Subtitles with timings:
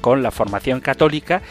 [0.00, 1.42] con la formación católica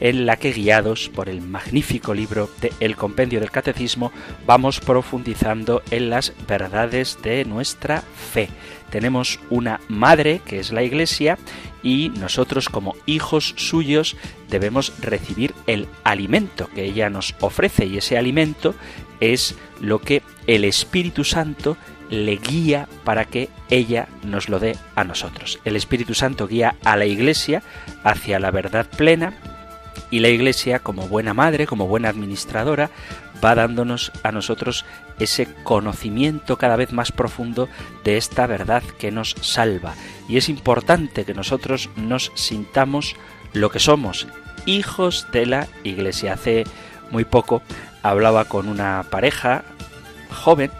[0.00, 4.12] en la que guiados por el magnífico libro de El Compendio del Catecismo
[4.46, 8.48] vamos profundizando en las verdades de nuestra fe.
[8.90, 11.38] Tenemos una madre que es la Iglesia
[11.82, 14.16] y nosotros como hijos suyos
[14.48, 18.74] debemos recibir el alimento que ella nos ofrece y ese alimento
[19.20, 21.76] es lo que el Espíritu Santo
[22.10, 25.60] le guía para que ella nos lo dé a nosotros.
[25.64, 27.62] El Espíritu Santo guía a la Iglesia
[28.02, 29.34] hacia la verdad plena
[30.10, 32.90] y la Iglesia, como buena madre, como buena administradora,
[33.44, 34.84] va dándonos a nosotros
[35.18, 37.68] ese conocimiento cada vez más profundo
[38.04, 39.94] de esta verdad que nos salva.
[40.28, 43.16] Y es importante que nosotros nos sintamos
[43.52, 44.26] lo que somos,
[44.66, 46.34] hijos de la Iglesia.
[46.34, 46.64] Hace
[47.10, 47.62] muy poco
[48.02, 49.64] hablaba con una pareja
[50.30, 50.70] joven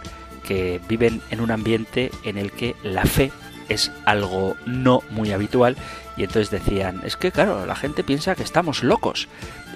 [0.47, 3.31] que viven en un ambiente en el que la fe
[3.67, 5.75] es algo no muy habitual
[6.17, 9.27] y entonces decían, es que claro, la gente piensa que estamos locos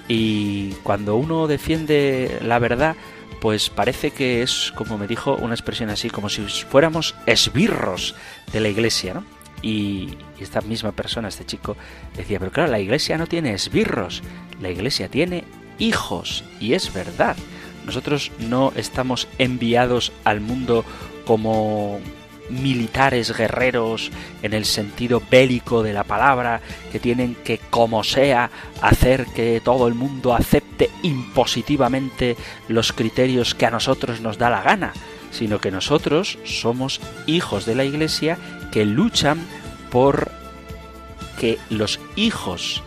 [0.08, 2.96] y cuando uno defiende la verdad,
[3.40, 8.14] pues parece que es, como me dijo una expresión así, como si fuéramos esbirros
[8.52, 9.24] de la iglesia, ¿no?
[9.62, 11.76] Y esta misma persona, este chico,
[12.16, 14.22] decía, pero claro, la iglesia no tiene esbirros,
[14.60, 15.44] la iglesia tiene
[15.78, 17.36] hijos, y es verdad.
[17.84, 20.84] Nosotros no estamos enviados al mundo
[21.24, 22.00] como
[22.50, 24.10] militares guerreros
[24.42, 26.60] en el sentido bélico de la palabra,
[26.90, 28.50] que tienen que, como sea,
[28.82, 32.36] hacer que todo el mundo acepte impositivamente
[32.68, 34.92] los criterios que a nosotros nos da la gana,
[35.30, 38.36] sino que nosotros somos hijos de la Iglesia
[38.72, 39.38] que luchan
[39.90, 40.30] por
[41.38, 42.82] que los hijos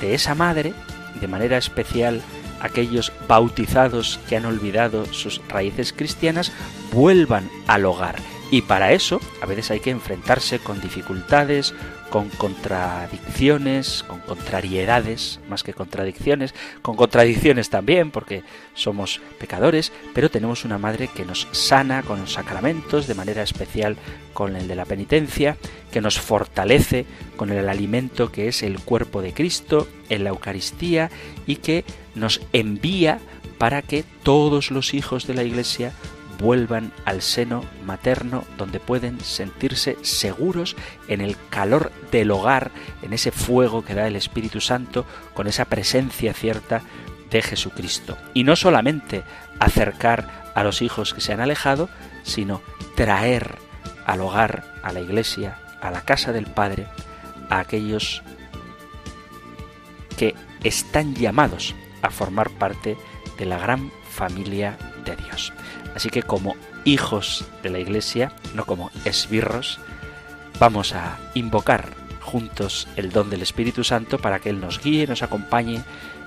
[0.00, 0.72] de esa madre,
[1.20, 2.22] de manera especial
[2.60, 6.52] aquellos bautizados que han olvidado sus raíces cristianas,
[6.92, 8.16] vuelvan al hogar.
[8.50, 11.74] Y para eso a veces hay que enfrentarse con dificultades,
[12.08, 18.42] con contradicciones, con contrariedades, más que contradicciones, con contradicciones también, porque
[18.74, 23.96] somos pecadores, pero tenemos una madre que nos sana con los sacramentos, de manera especial
[24.32, 25.58] con el de la penitencia,
[25.92, 27.04] que nos fortalece
[27.36, 31.10] con el alimento que es el cuerpo de Cristo en la Eucaristía
[31.46, 31.84] y que
[32.18, 33.18] nos envía
[33.58, 35.92] para que todos los hijos de la Iglesia
[36.38, 40.76] vuelvan al seno materno donde pueden sentirse seguros
[41.08, 42.70] en el calor del hogar,
[43.02, 46.82] en ese fuego que da el Espíritu Santo, con esa presencia cierta
[47.30, 48.16] de Jesucristo.
[48.34, 49.24] Y no solamente
[49.58, 51.88] acercar a los hijos que se han alejado,
[52.22, 52.62] sino
[52.94, 53.56] traer
[54.06, 56.86] al hogar, a la iglesia, a la casa del Padre,
[57.50, 58.22] a aquellos
[60.16, 62.96] que están llamados a formar parte
[63.38, 65.52] de la gran familia de Dios.
[65.94, 69.78] Así que como hijos de la Iglesia, no como esbirros,
[70.58, 71.88] vamos a invocar
[72.20, 75.82] juntos el don del Espíritu Santo para que Él nos guíe, nos acompañe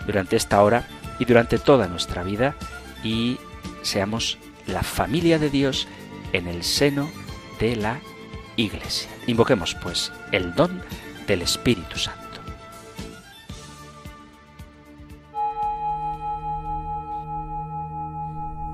[0.06, 0.88] durante esta hora
[1.20, 2.56] y durante toda nuestra vida
[3.04, 3.38] y
[3.84, 5.88] seamos la familia de Dios
[6.34, 7.10] en el seno
[7.60, 8.00] de la
[8.56, 9.10] Iglesia.
[9.28, 10.82] Invoquemos pues el don
[11.28, 12.21] del Espíritu Santo.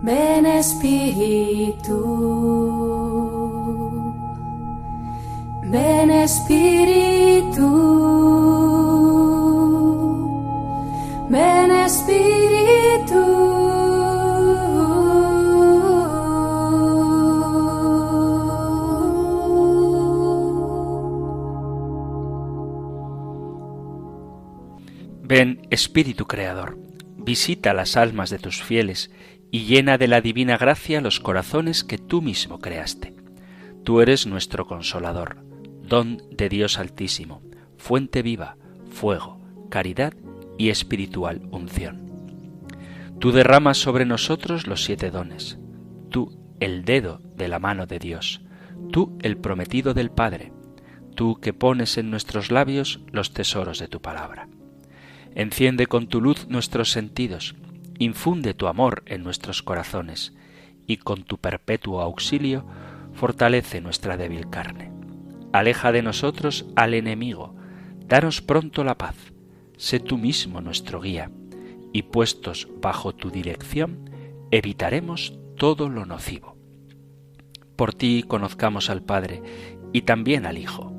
[0.07, 1.99] Ven Espíritu,
[5.63, 7.67] ven Espíritu,
[11.29, 13.25] ven Espíritu.
[25.23, 26.77] Ven Espíritu Creador,
[27.17, 29.11] visita las almas de tus fieles
[29.51, 33.15] y llena de la divina gracia los corazones que tú mismo creaste.
[33.83, 35.37] Tú eres nuestro consolador,
[35.81, 37.41] don de Dios Altísimo,
[37.77, 38.57] fuente viva,
[38.89, 39.39] fuego,
[39.69, 40.13] caridad
[40.57, 42.07] y espiritual unción.
[43.19, 45.57] Tú derramas sobre nosotros los siete dones,
[46.09, 48.41] tú el dedo de la mano de Dios,
[48.91, 50.51] tú el prometido del Padre,
[51.15, 54.49] tú que pones en nuestros labios los tesoros de tu palabra.
[55.33, 57.55] Enciende con tu luz nuestros sentidos,
[57.99, 60.33] infunde tu amor en nuestros corazones
[60.85, 62.65] y con tu perpetuo auxilio
[63.13, 64.91] fortalece nuestra débil carne.
[65.51, 67.55] Aleja de nosotros al enemigo,
[68.05, 69.15] danos pronto la paz,
[69.77, 71.31] sé tú mismo nuestro guía,
[71.93, 74.09] y puestos bajo tu dirección,
[74.51, 76.55] evitaremos todo lo nocivo.
[77.75, 79.41] Por ti conozcamos al Padre
[79.93, 80.93] y también al Hijo,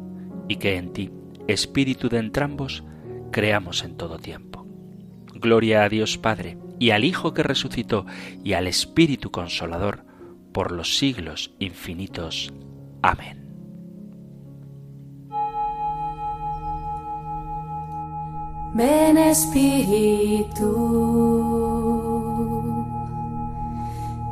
[0.49, 1.11] y que en ti,
[1.47, 2.85] Espíritu de entrambos,
[3.31, 4.67] creamos en todo tiempo.
[5.35, 8.07] Gloria a Dios Padre, y al Hijo que resucitó,
[8.45, 10.05] y al Espíritu Consolador,
[10.53, 12.53] por los siglos infinitos.
[13.03, 13.49] Amén.
[18.75, 20.71] Ven Espíritu,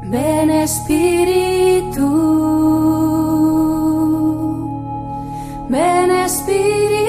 [0.05, 2.07] ven Espíritu,
[5.69, 7.06] ven Espíritu.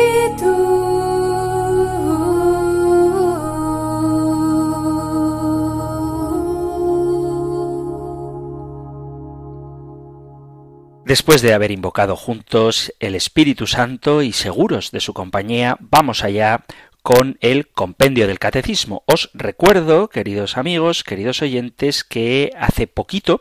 [11.08, 16.66] Después de haber invocado juntos el Espíritu Santo y seguros de su compañía, vamos allá
[17.02, 19.04] con el compendio del catecismo.
[19.06, 23.40] Os recuerdo, queridos amigos, queridos oyentes, que hace poquito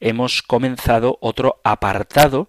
[0.00, 2.48] hemos comenzado otro apartado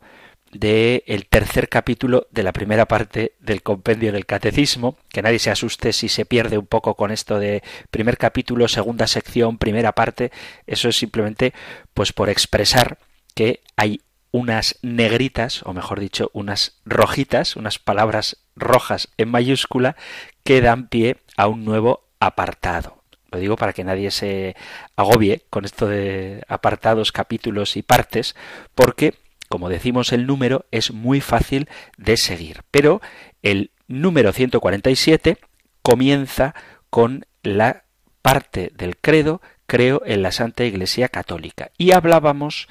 [0.52, 5.52] del el tercer capítulo de la primera parte del compendio del catecismo, que nadie se
[5.52, 7.62] asuste si se pierde un poco con esto de
[7.92, 10.32] primer capítulo, segunda sección, primera parte,
[10.66, 11.54] eso es simplemente
[11.94, 12.98] pues por expresar
[13.36, 14.02] que hay
[14.36, 19.96] unas negritas, o mejor dicho, unas rojitas, unas palabras rojas en mayúscula,
[20.44, 23.02] que dan pie a un nuevo apartado.
[23.32, 24.58] Lo digo para que nadie se
[24.98, 28.36] agobie con esto de apartados, capítulos y partes,
[28.76, 29.14] porque,
[29.48, 32.64] como decimos, el número es muy fácil de seguir.
[32.72, 33.00] Pero
[33.42, 35.38] el número 147
[35.82, 36.56] comienza
[36.90, 37.86] con la
[38.22, 41.72] parte del credo, creo en la Santa Iglesia Católica.
[41.78, 42.68] Y hablábamos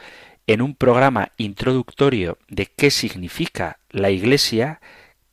[0.47, 4.81] en un programa introductorio de qué significa la Iglesia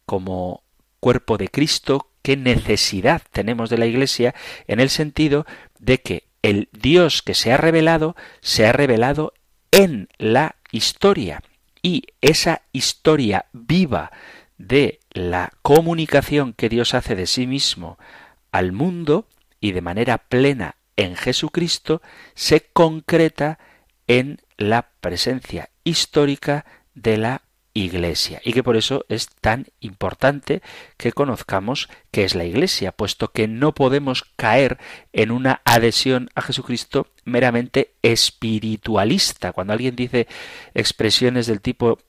[0.05, 0.63] como
[0.99, 4.35] cuerpo de Cristo, qué necesidad tenemos de la Iglesia,
[4.67, 5.45] en el sentido
[5.79, 9.33] de que el Dios que se ha revelado se ha revelado
[9.71, 11.43] en la historia.
[11.81, 14.11] Y esa historia viva
[14.57, 17.97] de la comunicación que Dios hace de sí mismo
[18.51, 19.27] al mundo
[19.59, 22.01] y de manera plena en Jesucristo
[22.35, 23.59] se concreta
[24.07, 27.41] en la presencia histórica de la
[27.73, 30.61] Iglesia y que por eso es tan importante
[30.97, 34.77] que conozcamos qué es la Iglesia, puesto que no podemos caer
[35.13, 39.53] en una adhesión a Jesucristo meramente espiritualista.
[39.53, 40.27] Cuando alguien dice
[40.73, 41.99] expresiones del tipo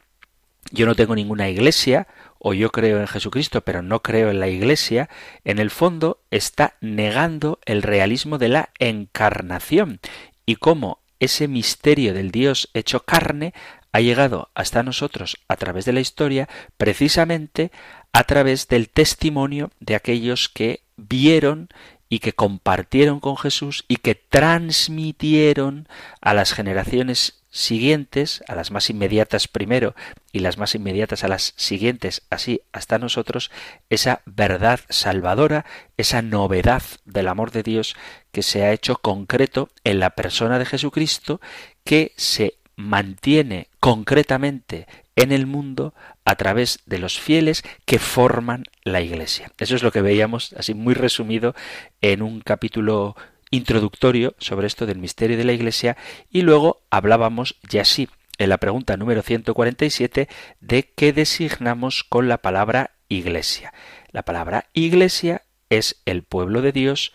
[0.71, 2.07] yo no tengo ninguna iglesia
[2.39, 5.09] o yo creo en Jesucristo pero no creo en la iglesia,
[5.45, 10.01] en el fondo está negando el realismo de la encarnación
[10.47, 13.55] y cómo ese misterio del Dios hecho carne
[13.93, 17.71] ha llegado hasta nosotros a través de la historia precisamente
[18.13, 21.69] a través del testimonio de aquellos que vieron
[22.09, 25.89] y que compartieron con Jesús y que transmitieron
[26.21, 29.95] a las generaciones siguientes, a las más inmediatas primero
[30.33, 33.51] y las más inmediatas a las siguientes, así hasta nosotros,
[33.91, 35.67] esa verdad salvadora,
[35.99, 37.95] esa novedad del amor de Dios
[38.33, 41.41] que se ha hecho concreto en la persona de Jesucristo,
[41.85, 49.03] que se mantiene concretamente en el mundo a través de los fieles que forman la
[49.03, 49.53] Iglesia.
[49.59, 51.55] Eso es lo que veíamos así muy resumido
[52.01, 53.15] en un capítulo
[53.53, 55.97] introductorio sobre esto del misterio de la Iglesia
[56.31, 60.29] y luego hablábamos ya sí en la pregunta número 147
[60.61, 63.73] de qué designamos con la palabra Iglesia.
[64.11, 67.13] La palabra Iglesia es el pueblo de Dios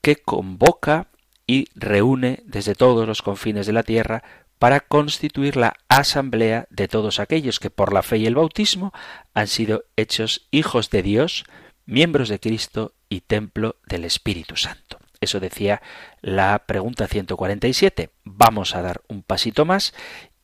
[0.00, 1.08] que convoca
[1.46, 4.22] y reúne desde todos los confines de la tierra
[4.58, 8.92] para constituir la asamblea de todos aquellos que por la fe y el bautismo
[9.34, 11.44] han sido hechos hijos de Dios,
[11.84, 14.98] miembros de Cristo y templo del Espíritu Santo.
[15.26, 15.82] Eso decía
[16.22, 18.10] la pregunta 147.
[18.22, 19.92] Vamos a dar un pasito más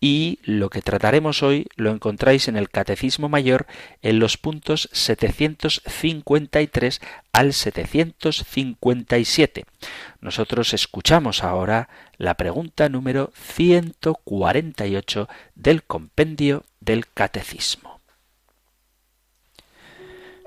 [0.01, 3.69] y lo que trataremos hoy lo encontráis en el Catecismo Mayor
[4.03, 7.01] en los puntos 753
[7.33, 9.67] al 757.
[10.21, 18.01] Nosotros escuchamos ahora la pregunta número 148 del compendio del Catecismo.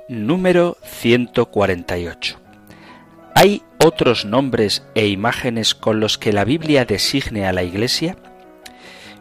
[0.10, 2.42] Número 148.
[3.38, 8.16] ¿Hay otros nombres e imágenes con los que la Biblia designe a la Iglesia?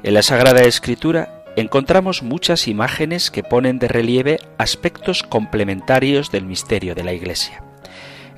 [0.04, 6.94] En la Sagrada Escritura encontramos muchas imágenes que ponen de relieve aspectos complementarios del misterio
[6.94, 7.64] de la Iglesia.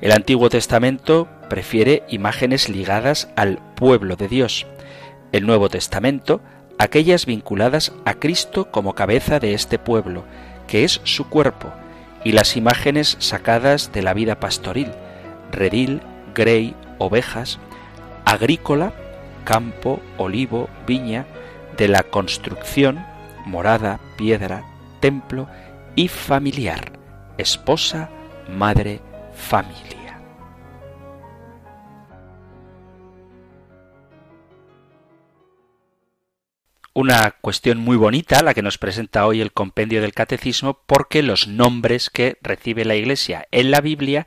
[0.01, 4.65] El Antiguo Testamento prefiere imágenes ligadas al pueblo de Dios.
[5.31, 6.41] El Nuevo Testamento
[6.79, 10.25] aquellas vinculadas a Cristo como cabeza de este pueblo,
[10.65, 11.71] que es su cuerpo,
[12.23, 14.89] y las imágenes sacadas de la vida pastoril,
[15.57, 16.01] redil,
[16.33, 17.59] grey, ovejas,
[18.25, 18.93] agrícola,
[19.43, 21.25] campo, olivo, viña,
[21.77, 23.03] de la construcción,
[23.45, 24.63] morada, piedra,
[24.99, 25.47] templo
[25.95, 26.91] y familiar,
[27.37, 28.09] esposa,
[28.49, 29.01] madre,
[29.35, 30.06] familia.
[36.97, 41.47] Una cuestión muy bonita la que nos presenta hoy el compendio del catecismo porque los
[41.47, 44.25] nombres que recibe la Iglesia en la Biblia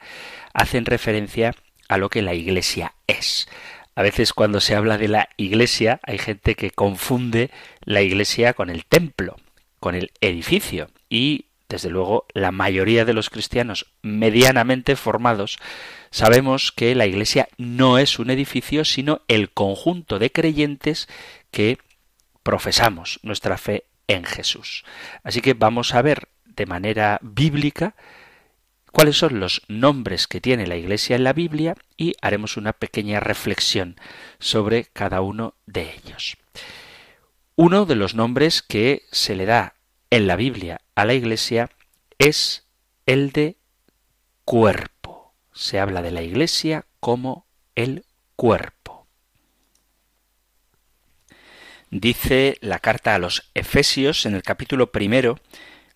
[0.55, 1.57] hacen referencia
[1.89, 3.49] a lo que la Iglesia es.
[3.97, 7.51] A veces cuando se habla de la Iglesia hay gente que confunde
[7.83, 9.35] la Iglesia con el templo,
[9.81, 15.59] con el edificio y desde luego la mayoría de los cristianos medianamente formados
[16.13, 21.09] sabemos que la Iglesia no es un edificio sino el conjunto de creyentes
[21.51, 21.79] que
[22.43, 24.85] profesamos nuestra fe en Jesús.
[25.23, 27.95] Así que vamos a ver de manera bíblica
[28.93, 33.21] cuáles son los nombres que tiene la Iglesia en la Biblia y haremos una pequeña
[33.21, 33.97] reflexión
[34.39, 36.37] sobre cada uno de ellos.
[37.57, 39.75] Uno de los nombres que se le da
[40.11, 41.71] en la Biblia a la Iglesia
[42.19, 42.67] es
[43.07, 43.57] el de
[44.45, 45.35] cuerpo.
[45.53, 48.05] Se habla de la Iglesia como el
[48.37, 49.00] cuerpo.
[51.91, 55.39] Dice la carta a los Efesios en el capítulo primero,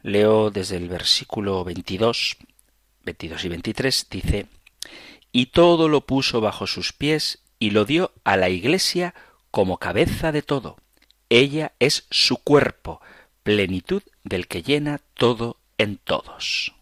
[0.02, 2.36] leo desde el versículo 22,
[3.04, 4.46] 22 y 23, dice,
[5.32, 9.14] y todo lo puso bajo sus pies y lo dio a la Iglesia
[9.50, 10.76] como cabeza de todo.
[11.30, 13.00] Ella es su cuerpo,
[13.42, 16.74] plenitud del que llena todo en todos.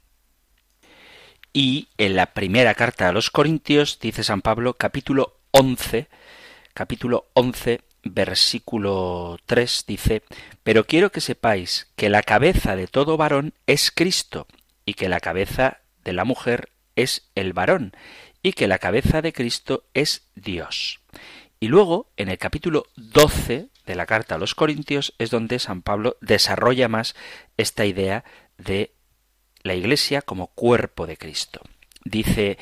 [1.52, 6.08] Y en la primera carta a los Corintios, dice San Pablo, capítulo 11,
[6.72, 10.22] capítulo 11, versículo 3 dice,
[10.62, 14.46] Pero quiero que sepáis que la cabeza de todo varón es Cristo,
[14.84, 17.92] y que la cabeza de la mujer es el varón,
[18.42, 21.00] y que la cabeza de Cristo es Dios.
[21.60, 25.82] Y luego, en el capítulo 12 de la carta a los Corintios, es donde San
[25.82, 27.14] Pablo desarrolla más
[27.56, 28.24] esta idea
[28.58, 28.92] de
[29.62, 31.60] la Iglesia como cuerpo de Cristo.
[32.04, 32.58] Dice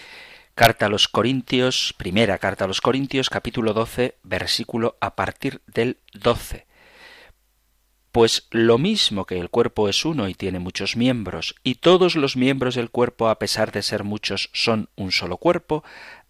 [0.60, 5.96] Carta a los Corintios, primera carta a los Corintios, capítulo 12, versículo a partir del
[6.12, 6.66] 12.
[8.12, 12.36] Pues lo mismo que el cuerpo es uno y tiene muchos miembros, y todos los
[12.36, 15.82] miembros del cuerpo, a pesar de ser muchos, son un solo cuerpo,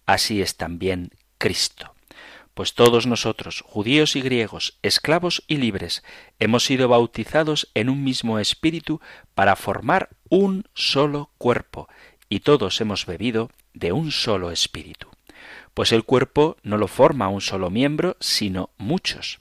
[0.05, 1.93] así es también Cristo.
[2.53, 6.05] Pues todos nosotros, judíos y griegos, esclavos y libres,
[6.39, 9.01] hemos sido bautizados en un mismo espíritu
[9.35, 11.89] para formar un solo cuerpo,
[12.29, 15.07] y todos hemos bebido de un solo espíritu.
[15.73, 19.39] Pues el cuerpo no lo forma un solo miembro, sino muchos.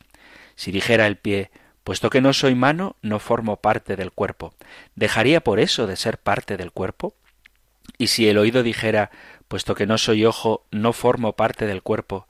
[0.55, 1.51] Si dijera el pie,
[1.85, 4.55] puesto que no soy mano, no formo parte del cuerpo,
[4.95, 7.15] ¿dejaría por eso de ser parte del cuerpo?
[7.99, 9.11] Y si el oído dijera,
[9.49, 12.27] puesto que no soy ojo, no formo parte del cuerpo,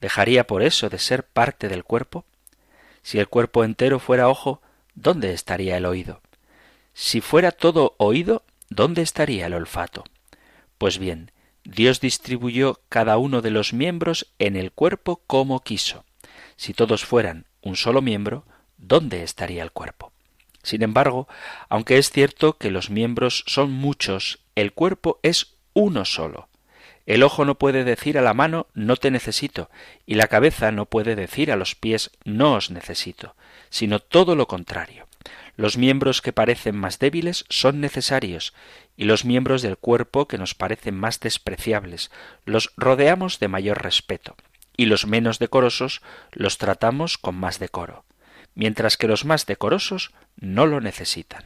[0.00, 2.24] ¿dejaría por eso de ser parte del cuerpo?
[3.02, 4.60] Si el cuerpo entero fuera ojo,
[4.94, 6.20] ¿dónde estaría el oído?
[6.94, 10.04] Si fuera todo oído, ¿dónde estaría el olfato?
[10.78, 11.30] Pues bien,
[11.64, 16.04] Dios distribuyó cada uno de los miembros en el cuerpo como quiso.
[16.56, 18.44] Si todos fueran un solo miembro,
[18.76, 20.12] ¿dónde estaría el cuerpo?
[20.62, 21.26] Sin embargo,
[21.68, 26.48] aunque es cierto que los miembros son muchos, el cuerpo es uno solo.
[27.06, 29.70] El ojo no puede decir a la mano no te necesito,
[30.06, 33.36] y la cabeza no puede decir a los pies no os necesito,
[33.68, 35.06] sino todo lo contrario.
[35.56, 38.54] Los miembros que parecen más débiles son necesarios,
[38.96, 42.10] y los miembros del cuerpo que nos parecen más despreciables
[42.44, 44.36] los rodeamos de mayor respeto,
[44.76, 48.04] y los menos decorosos los tratamos con más decoro,
[48.54, 51.44] mientras que los más decorosos no lo necesitan.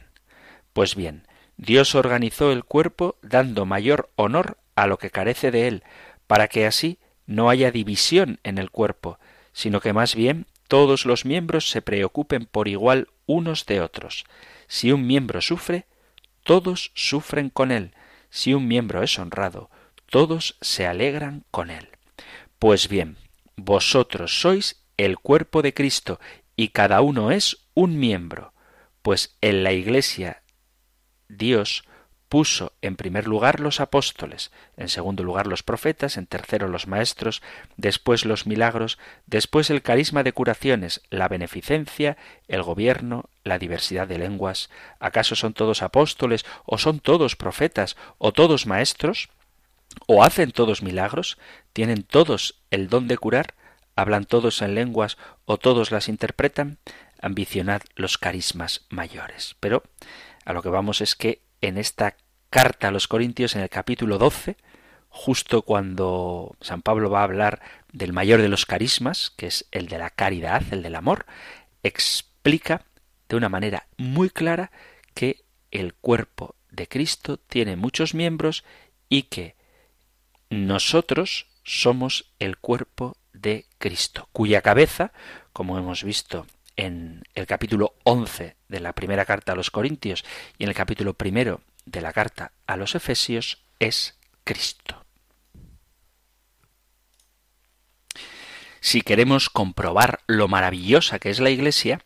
[0.73, 5.83] Pues bien, Dios organizó el cuerpo dando mayor honor a lo que carece de él,
[6.25, 9.19] para que así no haya división en el cuerpo,
[9.51, 14.23] sino que más bien todos los miembros se preocupen por igual unos de otros.
[14.67, 15.87] Si un miembro sufre,
[16.43, 17.95] todos sufren con él.
[18.29, 19.71] Si un miembro es honrado,
[20.05, 21.89] todos se alegran con él.
[22.59, 23.17] Pues bien,
[23.55, 26.19] vosotros sois el cuerpo de Cristo
[26.55, 28.53] y cada uno es un miembro,
[29.01, 30.43] pues en la Iglesia
[31.29, 31.83] Dios
[32.29, 37.41] puso en primer lugar los apóstoles, en segundo lugar los profetas, en tercero los maestros,
[37.75, 42.17] después los milagros, después el carisma de curaciones, la beneficencia,
[42.47, 44.69] el gobierno, la diversidad de lenguas.
[44.99, 49.29] ¿Acaso son todos apóstoles o son todos profetas o todos maestros?
[50.05, 51.39] ¿O hacen todos milagros?
[51.73, 53.55] ¿Tienen todos el don de curar?
[53.95, 56.77] ¿Hablan todos en lenguas o todos las interpretan?
[57.21, 59.55] Ambicionad los carismas mayores.
[59.59, 59.83] Pero
[60.45, 62.15] a lo que vamos es que en esta
[62.49, 64.57] carta a los Corintios, en el capítulo 12,
[65.09, 67.61] justo cuando San Pablo va a hablar
[67.91, 71.25] del mayor de los carismas, que es el de la caridad, el del amor,
[71.83, 72.85] explica
[73.27, 74.71] de una manera muy clara
[75.13, 78.63] que el cuerpo de Cristo tiene muchos miembros
[79.09, 79.55] y que
[80.49, 85.11] nosotros somos el cuerpo de Cristo, cuya cabeza,
[85.53, 86.47] como hemos visto
[86.79, 90.23] en el capítulo 11 de la primera carta a los Corintios
[90.57, 95.03] y en el capítulo primero de la carta a los Efesios, es Cristo.
[98.79, 101.99] Si queremos comprobar lo maravillosa que es la Iglesia,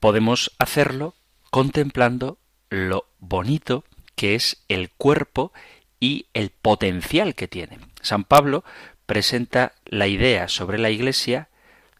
[0.00, 1.14] podemos hacerlo
[1.50, 2.36] contemplando
[2.68, 3.84] lo bonito
[4.16, 5.50] que es el cuerpo
[5.98, 7.78] y el potencial que tiene.
[8.02, 8.64] San Pablo
[9.06, 11.48] presenta la idea sobre la Iglesia,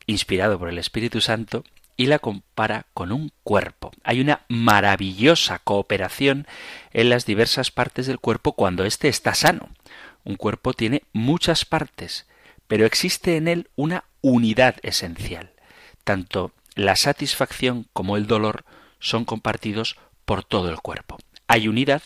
[0.04, 1.64] inspirado por el Espíritu Santo,
[1.96, 3.92] y la compara con un cuerpo.
[4.02, 6.46] Hay una maravillosa cooperación
[6.92, 9.68] en las diversas partes del cuerpo cuando éste está sano.
[10.24, 12.26] Un cuerpo tiene muchas partes,
[12.66, 15.52] pero existe en él una unidad esencial.
[16.02, 18.64] Tanto la satisfacción como el dolor
[18.98, 21.18] son compartidos por todo el cuerpo.
[21.46, 22.02] Hay unidad,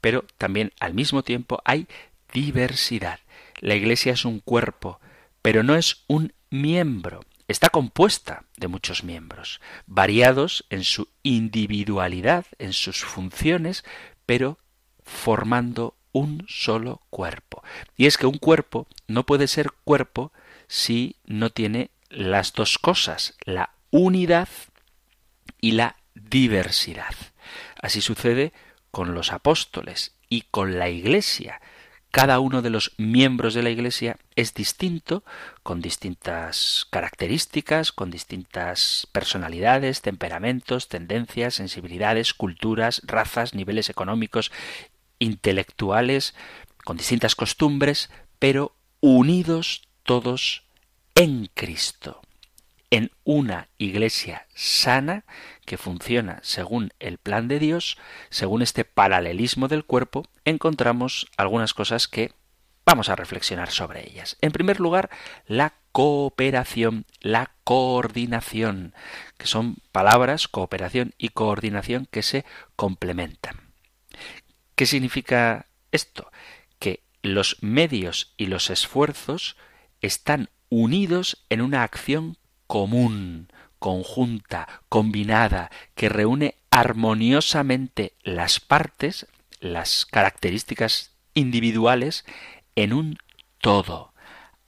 [0.00, 1.86] pero también al mismo tiempo hay
[2.32, 3.20] diversidad.
[3.60, 5.00] La Iglesia es un cuerpo,
[5.42, 7.20] pero no es un miembro.
[7.50, 13.82] Está compuesta de muchos miembros, variados en su individualidad, en sus funciones,
[14.24, 14.56] pero
[15.02, 17.64] formando un solo cuerpo.
[17.96, 20.32] Y es que un cuerpo no puede ser cuerpo
[20.68, 24.48] si no tiene las dos cosas, la unidad
[25.60, 27.16] y la diversidad.
[27.82, 28.52] Así sucede
[28.92, 31.60] con los apóstoles y con la Iglesia.
[32.10, 35.22] Cada uno de los miembros de la Iglesia es distinto,
[35.62, 44.50] con distintas características, con distintas personalidades, temperamentos, tendencias, sensibilidades, culturas, razas, niveles económicos,
[45.20, 46.34] intelectuales,
[46.84, 50.64] con distintas costumbres, pero unidos todos
[51.14, 52.22] en Cristo,
[52.90, 55.24] en una iglesia sana
[55.64, 57.96] que funciona según el plan de Dios,
[58.30, 62.32] según este paralelismo del cuerpo, encontramos algunas cosas que
[62.84, 64.36] vamos a reflexionar sobre ellas.
[64.40, 65.10] En primer lugar,
[65.46, 68.94] la cooperación, la coordinación,
[69.38, 73.72] que son palabras, cooperación y coordinación, que se complementan.
[74.74, 76.32] ¿Qué significa esto?
[76.80, 79.56] Que los medios y los esfuerzos
[80.00, 82.38] están unidos en una acción
[82.70, 83.48] común,
[83.80, 89.26] conjunta, combinada, que reúne armoniosamente las partes,
[89.58, 92.24] las características individuales,
[92.76, 93.18] en un
[93.60, 94.14] todo.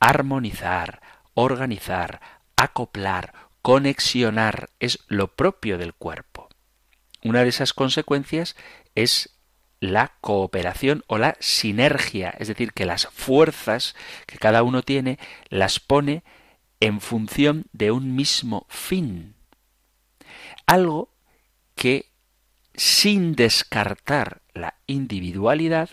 [0.00, 1.00] Armonizar,
[1.34, 2.20] organizar,
[2.56, 6.48] acoplar, conexionar es lo propio del cuerpo.
[7.22, 8.56] Una de esas consecuencias
[8.96, 9.38] es
[9.78, 13.94] la cooperación o la sinergia, es decir, que las fuerzas
[14.26, 16.24] que cada uno tiene las pone
[16.82, 19.36] en función de un mismo fin.
[20.66, 21.10] Algo
[21.76, 22.10] que,
[22.74, 25.90] sin descartar la individualidad,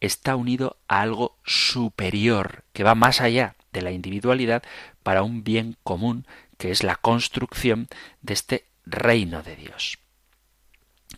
[0.00, 4.62] está unido a algo superior, que va más allá de la individualidad
[5.02, 6.26] para un bien común,
[6.56, 7.88] que es la construcción
[8.22, 9.98] de este reino de Dios.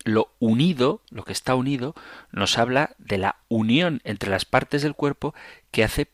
[0.02, 1.94] Lo unido, lo que está unido,
[2.32, 5.32] nos habla de la unión entre las partes del cuerpo
[5.70, 6.10] que hace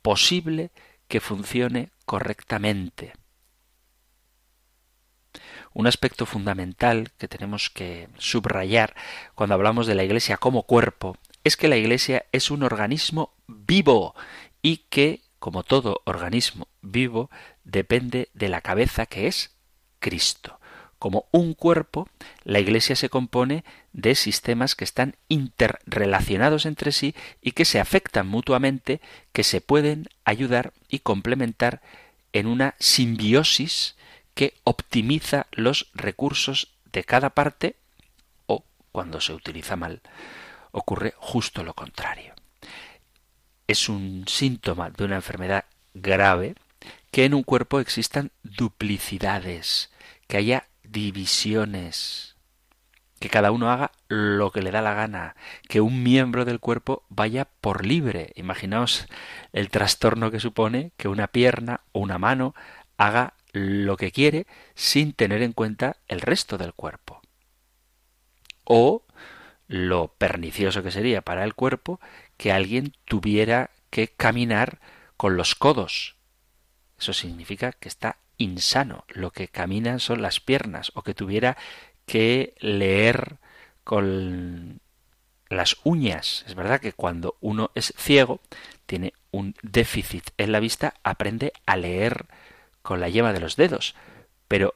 [0.00, 0.70] posible
[1.08, 3.12] que funcione correctamente.
[5.72, 8.94] Un aspecto fundamental que tenemos que subrayar
[9.34, 14.14] cuando hablamos de la Iglesia como cuerpo es que la Iglesia es un organismo vivo
[14.62, 17.30] y que, como todo organismo vivo,
[17.64, 19.54] depende de la cabeza que es
[19.98, 20.58] Cristo.
[20.98, 22.08] Como un cuerpo,
[22.44, 28.26] la Iglesia se compone de sistemas que están interrelacionados entre sí y que se afectan
[28.26, 29.00] mutuamente,
[29.32, 31.82] que se pueden ayudar y complementar
[32.32, 33.96] en una simbiosis
[34.34, 37.76] que optimiza los recursos de cada parte
[38.46, 40.00] o, cuando se utiliza mal,
[40.72, 42.34] ocurre justo lo contrario.
[43.66, 46.54] Es un síntoma de una enfermedad grave
[47.10, 49.90] que en un cuerpo existan duplicidades,
[50.28, 52.36] que haya divisiones,
[53.20, 55.36] que cada uno haga lo que le da la gana,
[55.68, 58.32] que un miembro del cuerpo vaya por libre.
[58.34, 59.06] Imaginaos
[59.52, 62.54] el trastorno que supone que una pierna o una mano
[62.96, 67.20] haga lo que quiere sin tener en cuenta el resto del cuerpo.
[68.64, 69.04] O
[69.68, 72.00] lo pernicioso que sería para el cuerpo
[72.38, 74.80] que alguien tuviera que caminar
[75.18, 76.16] con los codos.
[76.98, 79.04] Eso significa que está insano.
[79.08, 81.56] Lo que caminan son las piernas o que tuviera
[82.06, 83.36] que leer
[83.84, 84.80] con
[85.48, 86.44] las uñas.
[86.46, 88.40] Es verdad que cuando uno es ciego
[88.86, 92.26] tiene un déficit en la vista, aprende a leer
[92.82, 93.94] con la yema de los dedos.
[94.48, 94.74] Pero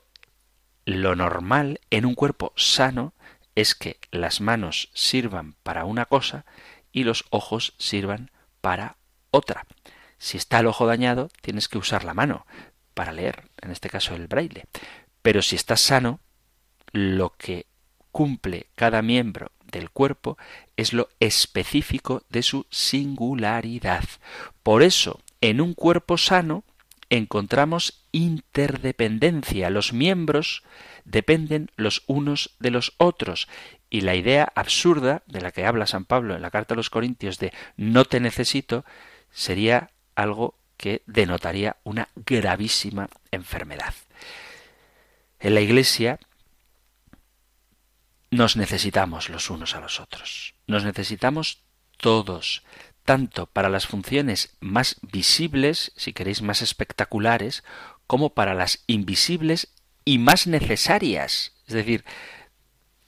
[0.85, 3.15] lo normal en un cuerpo sano
[3.55, 6.45] es que las manos sirvan para una cosa
[6.93, 8.97] y los ojos sirvan para
[9.31, 9.67] otra.
[10.19, 12.47] Si está el ojo dañado, tienes que usar la mano
[13.01, 14.67] para leer, en este caso el braille.
[15.23, 16.21] Pero si estás sano,
[16.93, 17.65] lo que
[18.13, 20.37] cumple cada miembro del cuerpo
[20.77, 24.05] es lo específico de su singularidad.
[24.63, 26.63] Por eso, en un cuerpo sano
[27.09, 29.71] encontramos interdependencia.
[29.71, 30.63] Los miembros
[31.07, 33.49] dependen los unos de los otros.
[33.89, 36.91] Y la idea absurda de la que habla San Pablo en la carta a los
[36.91, 38.85] Corintios de no te necesito
[39.31, 43.93] sería algo que denotaría una gravísima enfermedad.
[45.39, 46.19] En la Iglesia
[48.31, 50.55] nos necesitamos los unos a los otros.
[50.67, 51.59] Nos necesitamos
[51.99, 52.63] todos,
[53.05, 57.63] tanto para las funciones más visibles, si queréis más espectaculares,
[58.07, 59.69] como para las invisibles
[60.07, 61.53] y más necesarias.
[61.69, 62.07] Es decir,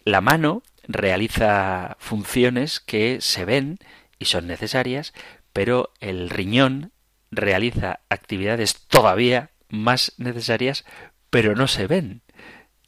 [0.04, 3.78] la mano realiza funciones que se ven
[4.18, 5.14] y son necesarias,
[5.54, 6.91] pero el riñón
[7.32, 10.84] realiza actividades todavía más necesarias,
[11.30, 12.20] pero no se ven.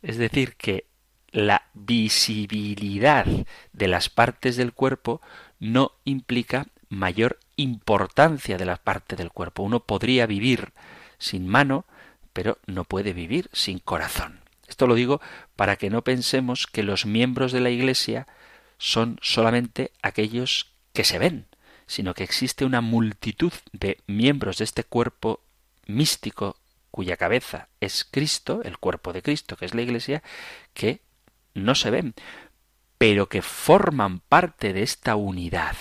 [0.02, 0.86] Es decir, que
[1.32, 3.26] la visibilidad
[3.72, 5.20] de las partes del cuerpo
[5.58, 9.62] no implica mayor importancia de la parte del cuerpo.
[9.62, 10.72] Uno podría vivir
[11.18, 11.86] sin mano,
[12.32, 14.40] pero no puede vivir sin corazón.
[14.68, 15.20] Esto lo digo
[15.56, 18.26] para que no pensemos que los miembros de la Iglesia
[18.78, 21.46] son solamente aquellos que se ven,
[21.86, 25.40] sino que existe una multitud de miembros de este cuerpo
[25.86, 26.56] místico
[26.90, 30.22] cuya cabeza es Cristo, el cuerpo de Cristo, que es la Iglesia,
[30.74, 31.00] que
[31.52, 32.14] no se ven,
[32.98, 35.76] pero que forman parte de esta unidad.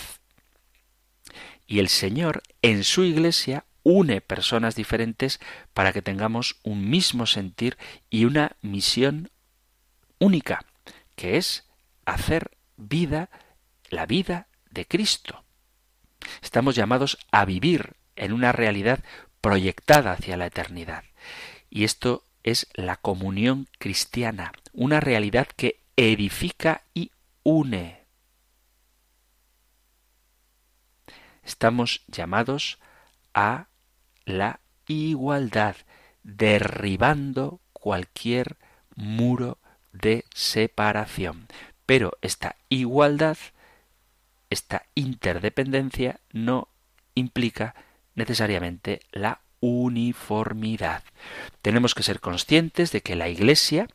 [1.68, 5.40] Y el Señor en su Iglesia une personas diferentes
[5.74, 7.78] para que tengamos un mismo sentir
[8.10, 9.30] y una misión
[10.20, 10.66] única,
[11.16, 11.68] que es
[12.06, 13.30] hacer vida
[13.90, 15.44] la vida de Cristo.
[16.42, 19.04] Estamos llamados a vivir en una realidad
[19.42, 21.04] proyectada hacia la eternidad.
[21.70, 27.12] Y esto es la comunión cristiana, una realidad que edifica y
[27.44, 28.04] une.
[31.44, 32.80] Estamos llamados
[33.34, 33.68] a
[34.26, 35.76] la igualdad,
[36.24, 38.58] derribando cualquier
[38.96, 39.58] muro
[39.92, 41.48] de separación.
[41.86, 43.38] Pero esta igualdad
[44.54, 46.70] esta interdependencia no
[47.16, 47.76] implica
[48.16, 51.04] necesariamente la uniformidad.
[51.62, 53.88] Tenemos que ser conscientes de que la Iglesia,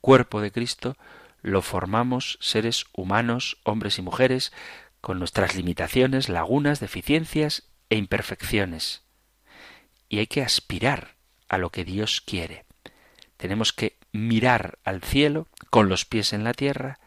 [0.00, 0.96] cuerpo de Cristo,
[1.42, 4.52] lo formamos seres humanos, hombres y mujeres,
[5.00, 9.02] con nuestras limitaciones, lagunas, deficiencias e imperfecciones.
[10.08, 11.14] Y hay que aspirar
[11.48, 12.64] a lo que Dios quiere.
[13.36, 16.98] Tenemos que mirar al cielo con los pies en la tierra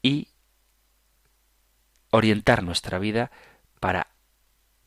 [0.00, 0.28] y
[2.10, 3.30] orientar nuestra vida
[3.80, 4.08] para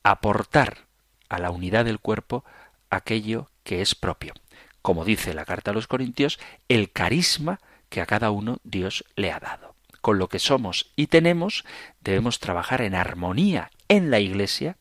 [0.02, 0.86] aportar
[1.28, 2.44] a la unidad del cuerpo
[2.90, 4.34] aquello que es propio.
[4.82, 9.32] Como dice la carta a los Corintios, el carisma que a cada uno Dios le
[9.32, 9.74] ha dado.
[10.00, 11.64] Con lo que somos y tenemos
[12.00, 14.76] debemos trabajar en armonía en la Iglesia,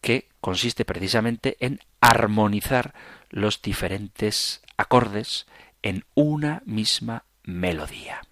[0.00, 2.94] que consiste precisamente en armonizar
[3.30, 5.46] los diferentes acordes
[5.82, 8.22] en una misma melodía.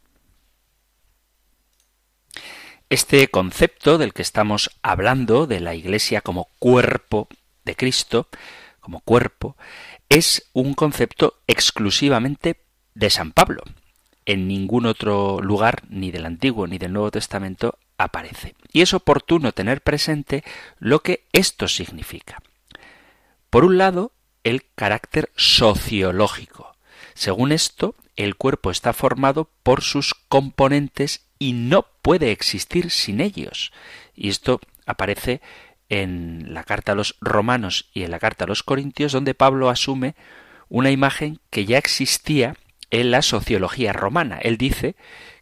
[2.90, 7.28] Este concepto del que estamos hablando, de la Iglesia como cuerpo
[7.64, 8.26] de Cristo,
[8.80, 9.56] como cuerpo,
[10.08, 12.56] es un concepto exclusivamente
[12.96, 13.62] de San Pablo.
[14.26, 18.56] En ningún otro lugar, ni del Antiguo ni del Nuevo Testamento, aparece.
[18.72, 20.42] Y es oportuno tener presente
[20.80, 22.42] lo que esto significa.
[23.50, 24.10] Por un lado,
[24.42, 26.74] el carácter sociológico.
[27.14, 33.72] Según esto, el cuerpo está formado por sus componentes y no puede existir sin ellos.
[34.14, 35.40] Y esto aparece
[35.88, 39.70] en la carta a los romanos y en la carta a los corintios, donde Pablo
[39.70, 40.14] asume
[40.68, 42.54] una imagen que ya existía
[42.90, 44.38] en la sociología romana.
[44.40, 44.94] Él dice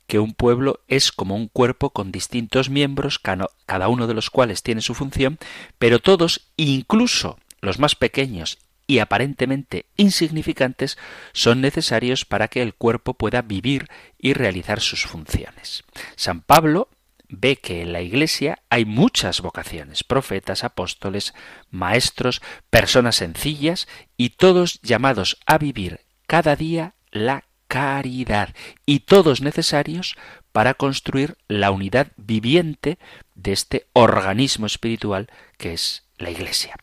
[0.07, 4.63] que un pueblo es como un cuerpo con distintos miembros, cada uno de los cuales
[4.63, 5.39] tiene su función,
[5.79, 10.99] pero todos, incluso los más pequeños y aparentemente insignificantes
[11.33, 13.87] son necesarios para que el cuerpo pueda vivir
[14.19, 15.85] y realizar sus funciones.
[16.17, 16.89] San Pablo
[17.29, 21.35] ve que en la Iglesia hay muchas vocaciones, profetas, apóstoles,
[21.71, 28.55] maestros, personas sencillas y todos llamados a vivir cada día la caridad
[28.87, 30.17] y todos necesarios
[30.51, 32.99] para construir la unidad viviente
[33.35, 36.75] de este organismo espiritual que es la Iglesia.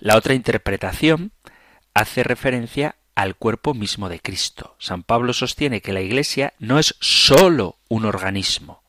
[0.00, 1.32] La otra interpretación
[1.94, 4.76] hace referencia al cuerpo mismo de Cristo.
[4.78, 8.82] San Pablo sostiene que la Iglesia no es sólo un organismo,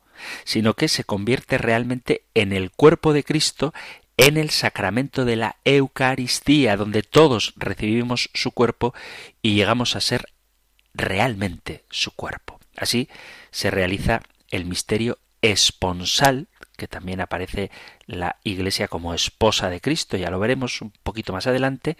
[0.44, 3.74] sino que se convierte realmente en el cuerpo de Cristo
[4.16, 8.94] en el sacramento de la Eucaristía, donde todos recibimos su cuerpo
[9.42, 10.26] y llegamos a ser
[10.94, 12.60] realmente su cuerpo.
[12.76, 13.08] Así
[13.50, 16.48] se realiza el misterio esponsal,
[16.80, 17.70] que también aparece
[18.06, 21.98] la Iglesia como esposa de Cristo, ya lo veremos un poquito más adelante,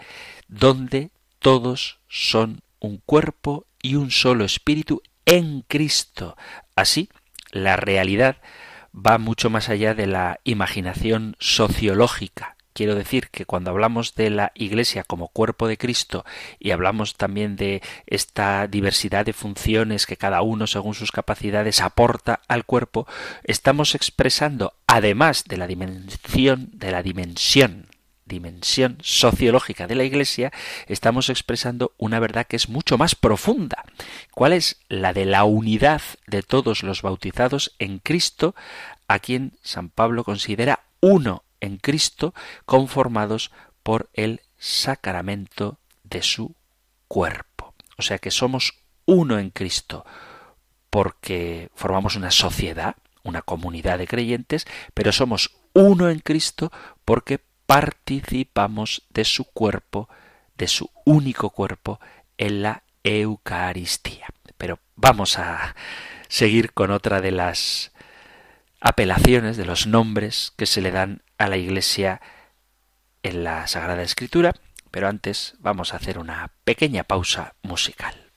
[0.48, 6.34] donde todos son un cuerpo y un solo espíritu en Cristo.
[6.76, 7.10] Así,
[7.50, 8.38] la realidad
[8.94, 12.56] va mucho más allá de la imaginación sociológica.
[12.72, 16.24] Quiero decir que cuando hablamos de la Iglesia como cuerpo de Cristo
[16.59, 22.40] y hablamos también de esta diversidad de funciones que cada uno según sus capacidades aporta
[22.46, 23.06] al cuerpo,
[23.44, 27.88] estamos expresando además de la dimensión de la dimensión
[28.30, 30.52] dimensión sociológica de la Iglesia,
[30.87, 33.85] estamos expresando una verdad que es mucho más profunda.
[34.30, 38.54] ¿Cuál es la de la unidad de todos los bautizados en Cristo,
[39.09, 43.51] a quien San Pablo considera uno en Cristo, conformados
[43.83, 46.55] por el sacramento de su
[47.09, 47.75] cuerpo?
[47.99, 48.75] O sea que somos
[49.07, 50.05] uno en Cristo
[50.90, 56.73] porque formamos una sociedad, una comunidad de creyentes, pero somos uno en Cristo
[57.05, 60.09] porque participamos de su cuerpo,
[60.57, 62.01] de su único cuerpo,
[62.38, 64.27] en la Eucaristía.
[64.59, 65.77] Pero vamos a
[66.29, 67.92] seguir con otra de las
[68.81, 72.20] apelaciones, de los nombres que se le dan a la Iglesia
[73.22, 74.55] en la Sagrada Escritura,
[74.90, 78.31] pero antes vamos a hacer una pequeña pausa musical.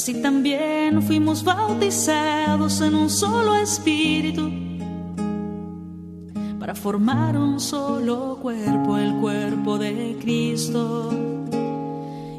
[0.00, 4.50] Así también fuimos bautizados en un solo espíritu
[6.58, 11.10] para formar un solo cuerpo, el cuerpo de Cristo.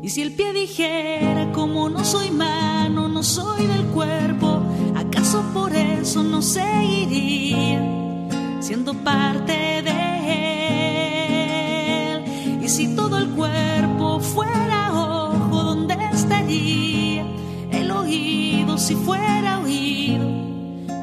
[0.01, 4.63] Y si el pie dijera, como no soy mano, no soy del cuerpo,
[4.95, 7.79] ¿acaso por eso no seguiría
[8.59, 10.50] siendo parte de
[18.91, 20.27] si fuera oído?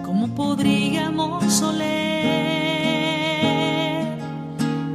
[0.04, 1.88] ¿Cómo podríamos oler?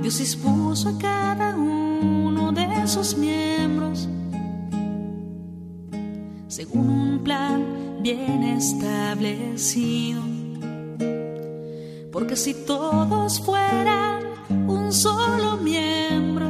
[0.03, 4.07] Dios dispuso a cada uno de esos miembros
[6.47, 7.63] según un plan
[8.03, 10.21] bien establecido.
[12.11, 14.21] Porque si todos fueran
[14.67, 16.45] un solo miembro,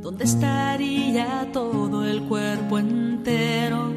[0.00, 0.22] ¿dónde
[1.18, 3.92] estaría todo el cuerpo entero?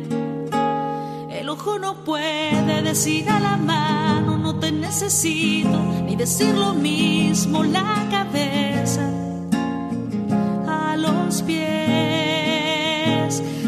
[1.29, 7.63] El ojo no puede decir a la mano, no te necesito, ni decir lo mismo
[7.63, 9.07] la cabeza
[10.67, 11.61] a los pies.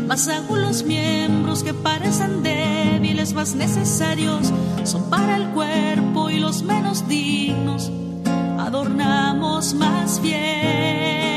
[0.08, 4.52] Más aún los miembros que parecen débiles, más necesarios,
[4.84, 7.92] son para el cuerpo y los menos dignos
[8.58, 11.33] adornamos más bien.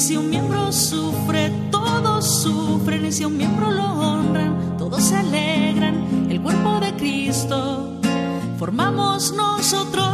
[0.00, 6.26] Si un miembro sufre, todos sufren, y si un miembro lo honran, todos se alegran.
[6.30, 8.00] El cuerpo de Cristo
[8.58, 10.09] formamos nosotros.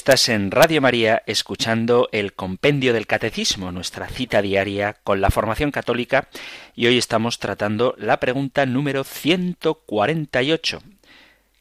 [0.00, 5.70] Estás en Radio María escuchando el Compendio del Catecismo, nuestra cita diaria con la formación
[5.70, 6.30] católica,
[6.74, 10.82] y hoy estamos tratando la pregunta número 148,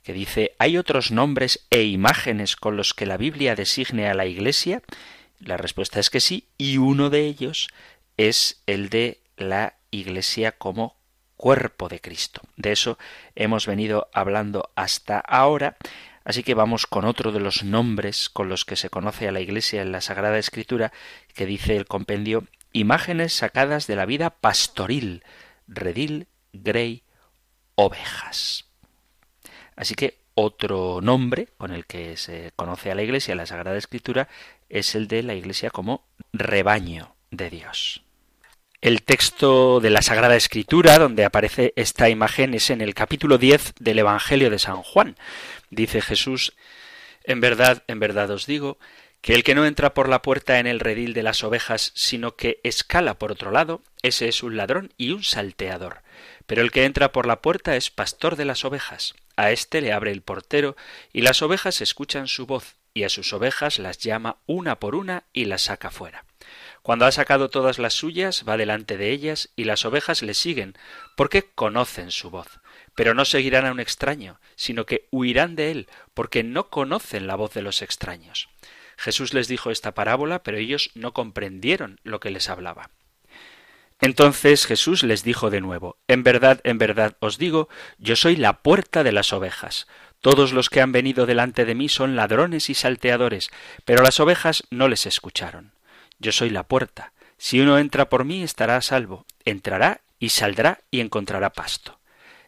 [0.04, 4.26] que dice, ¿hay otros nombres e imágenes con los que la Biblia designe a la
[4.26, 4.84] Iglesia?
[5.42, 7.68] La respuesta es que sí, y uno de ellos
[8.16, 10.96] es el de la Iglesia como
[11.36, 12.42] cuerpo de Cristo.
[12.56, 12.98] De eso
[13.36, 15.76] hemos venido hablando hasta ahora
[16.24, 19.40] Así que vamos con otro de los nombres con los que se conoce a la
[19.40, 20.92] Iglesia en la Sagrada Escritura,
[21.34, 25.24] que dice el compendio imágenes sacadas de la vida pastoril,
[25.68, 27.04] redil, grey,
[27.76, 28.66] ovejas.
[29.76, 33.78] Así que otro nombre con el que se conoce a la Iglesia en la Sagrada
[33.78, 34.28] Escritura
[34.70, 38.04] es el de la Iglesia como rebaño de Dios.
[38.82, 43.74] El texto de la Sagrada Escritura donde aparece esta imagen es en el capítulo 10
[43.78, 45.18] del Evangelio de San Juan.
[45.70, 46.54] Dice Jesús,
[47.26, 48.78] En verdad, en verdad os digo,
[49.20, 52.38] que el que no entra por la puerta en el redil de las ovejas, sino
[52.38, 56.02] que escala por otro lado, ese es un ladrón y un salteador.
[56.46, 59.14] Pero el que entra por la puerta es pastor de las ovejas.
[59.36, 60.78] A éste le abre el portero,
[61.12, 65.26] y las ovejas escuchan su voz, y a sus ovejas las llama una por una
[65.34, 66.24] y las saca fuera.
[66.82, 70.76] Cuando ha sacado todas las suyas, va delante de ellas, y las ovejas le siguen,
[71.16, 72.60] porque conocen su voz.
[72.96, 77.36] Pero no seguirán a un extraño, sino que huirán de él, porque no conocen la
[77.36, 78.50] voz de los extraños.
[78.98, 82.90] Jesús les dijo esta parábola, pero ellos no comprendieron lo que les hablaba.
[84.02, 88.62] Entonces Jesús les dijo de nuevo, En verdad, en verdad os digo, yo soy la
[88.62, 89.88] puerta de las ovejas.
[90.22, 93.50] Todos los que han venido delante de mí son ladrones y salteadores,
[93.86, 95.72] pero las ovejas no les escucharon.
[96.20, 97.14] Yo soy la puerta.
[97.38, 102.00] Si uno entra por mí estará a salvo, entrará y saldrá y encontrará pasto.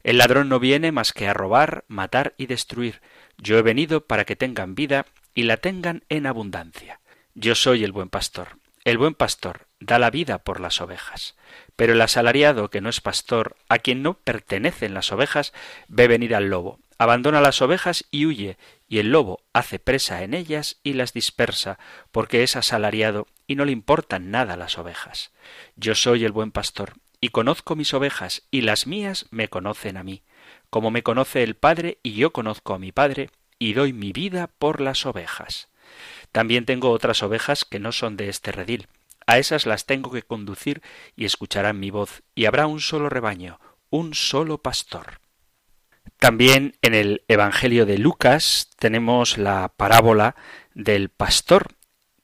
[0.04, 3.02] El ladrón no viene más que a robar, matar y destruir.
[3.38, 7.00] Yo he venido para que tengan vida y la tengan en abundancia.
[7.34, 8.58] Yo soy el buen pastor.
[8.84, 11.36] El buen pastor da la vida por las ovejas.
[11.76, 15.54] Pero el asalariado que no es pastor, a quien no pertenecen las ovejas,
[15.88, 20.36] ve venir al lobo, abandona las ovejas y huye, y el lobo hace presa en
[20.36, 21.80] ellas y las dispersa,
[22.12, 25.32] porque es asalariado y no le importan nada las ovejas.
[25.76, 30.04] Yo soy el buen pastor, y conozco mis ovejas, y las mías me conocen a
[30.04, 30.22] mí,
[30.70, 34.52] como me conoce el Padre, y yo conozco a mi Padre, y doy mi vida
[34.60, 35.70] por las ovejas.
[36.32, 38.88] También tengo otras ovejas que no son de este redil.
[39.26, 40.84] A esas las tengo que conducir
[41.16, 43.60] y escucharán mi voz, y habrá un solo rebaño,
[43.90, 45.21] un solo pastor.
[46.20, 50.36] También en el Evangelio de Lucas tenemos la parábola
[50.74, 51.76] del pastor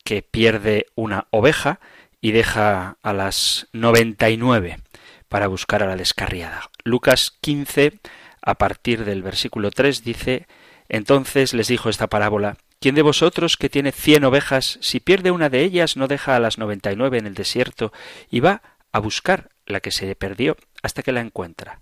[0.03, 1.79] que pierde una oveja
[2.21, 4.77] y deja a las noventa y nueve
[5.27, 6.69] para buscar a la descarriada.
[6.83, 7.99] Lucas 15,
[8.41, 10.47] a partir del versículo 3, dice,
[10.89, 15.49] Entonces les dijo esta parábola, ¿Quién de vosotros que tiene cien ovejas, si pierde una
[15.49, 17.91] de ellas, no deja a las noventa y nueve en el desierto
[18.29, 18.61] y va
[18.91, 21.81] a buscar la que se perdió hasta que la encuentra?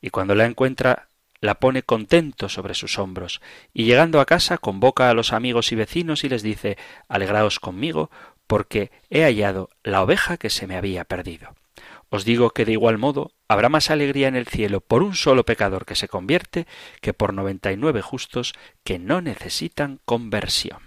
[0.00, 1.08] Y cuando la encuentra,
[1.46, 3.40] la pone contento sobre sus hombros,
[3.72, 6.76] y llegando a casa convoca a los amigos y vecinos y les dice
[7.08, 8.10] Alegraos conmigo,
[8.46, 11.54] porque he hallado la oveja que se me había perdido.
[12.10, 15.44] Os digo que de igual modo habrá más alegría en el cielo por un solo
[15.44, 16.66] pecador que se convierte
[17.00, 18.54] que por noventa y nueve justos
[18.84, 20.78] que no necesitan conversión.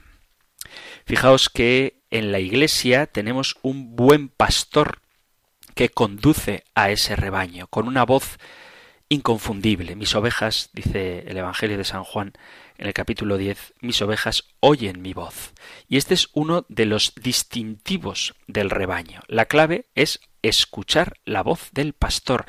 [1.05, 4.99] Fijaos que en la Iglesia tenemos un buen pastor
[5.75, 8.37] que conduce a ese rebaño con una voz
[9.09, 9.95] inconfundible.
[9.95, 12.33] Mis ovejas, dice el Evangelio de San Juan
[12.77, 15.53] en el capítulo 10, mis ovejas oyen mi voz.
[15.87, 19.21] Y este es uno de los distintivos del rebaño.
[19.27, 22.45] La clave es escuchar la voz del pastor.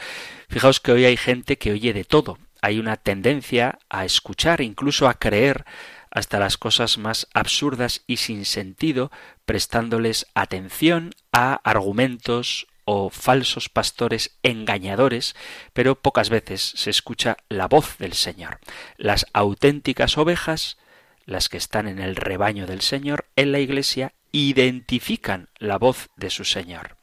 [0.49, 2.39] Fijaos que hoy hay gente que oye de todo.
[2.63, 5.65] Hay una tendencia a escuchar, incluso a creer
[6.11, 9.11] hasta las cosas más absurdas y sin sentido,
[9.47, 15.35] prestándoles atención a argumentos o falsos pastores engañadores,
[15.73, 18.61] pero pocas veces se escucha la voz del Señor.
[18.97, 20.79] Las auténticas ovejas,
[21.27, 26.31] las que están en el rebaño del Señor, en la Iglesia, identifican la voz de
[26.31, 26.97] su Señor.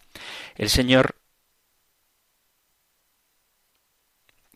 [0.56, 1.16] El Señor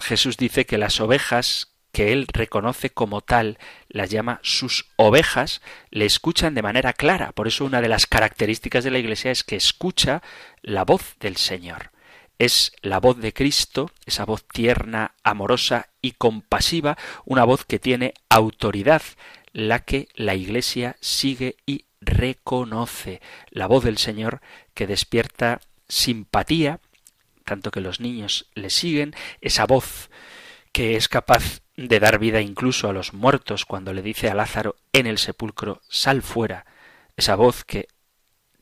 [0.02, 3.58] Jesús dice que las ovejas que él reconoce como tal,
[3.90, 7.32] las llama sus ovejas, le escuchan de manera clara.
[7.34, 10.22] Por eso una de las características de la Iglesia es que escucha
[10.62, 11.92] la voz del Señor.
[12.40, 18.14] Es la voz de Cristo, esa voz tierna, amorosa y compasiva, una voz que tiene
[18.30, 19.04] autoridad,
[19.54, 23.22] la que la Iglesia sigue y reconoce.
[23.50, 24.42] La voz del Señor
[24.74, 26.80] que despierta simpatía,
[27.44, 30.10] tanto que los niños le siguen, esa voz
[30.72, 34.76] que es capaz de dar vida incluso a los muertos cuando le dice a Lázaro
[34.94, 36.66] en el sepulcro, sal fuera,
[37.18, 37.88] esa voz que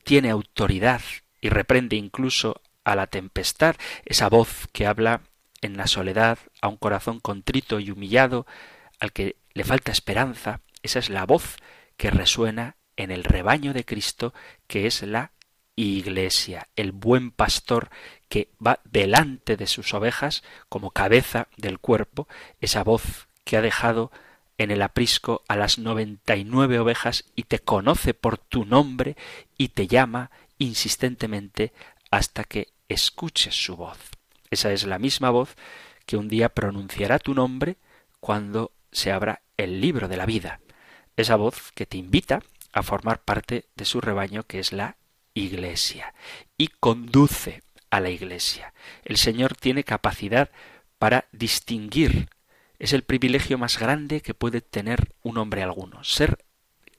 [0.04, 1.02] tiene autoridad
[1.40, 5.22] y reprende incluso a la tempestad, esa voz que habla
[5.60, 8.46] en la soledad a un corazón contrito y humillado,
[8.98, 11.56] al que le falta esperanza, esa es la voz
[11.96, 14.34] que resuena en el rebaño de Cristo,
[14.66, 15.32] que es la
[15.80, 17.90] Iglesia, el buen pastor
[18.28, 22.28] que va delante de sus ovejas como cabeza del cuerpo,
[22.60, 24.10] esa voz que ha dejado
[24.58, 29.16] en el aprisco a las noventa y nueve ovejas y te conoce por tu nombre
[29.56, 31.72] y te llama insistentemente
[32.10, 33.98] hasta que escuches su voz.
[34.50, 35.56] Esa es la misma voz
[36.04, 37.78] que un día pronunciará tu nombre
[38.20, 40.60] cuando se abra el libro de la vida.
[41.16, 44.96] Esa voz que te invita a formar parte de su rebaño que es la
[45.34, 46.14] Iglesia
[46.56, 48.72] y conduce a la Iglesia.
[49.04, 50.50] El Señor tiene capacidad
[50.98, 52.28] para distinguir.
[52.78, 56.44] Es el privilegio más grande que puede tener un hombre alguno, ser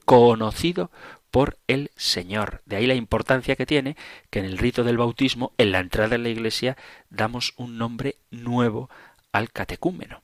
[0.06, 0.92] conocido
[1.32, 2.62] por el Señor.
[2.66, 3.96] De ahí la importancia que tiene
[4.30, 6.78] que en el rito del bautismo, en la entrada en la iglesia,
[7.10, 8.90] damos un nombre nuevo
[9.32, 10.22] al catecúmeno.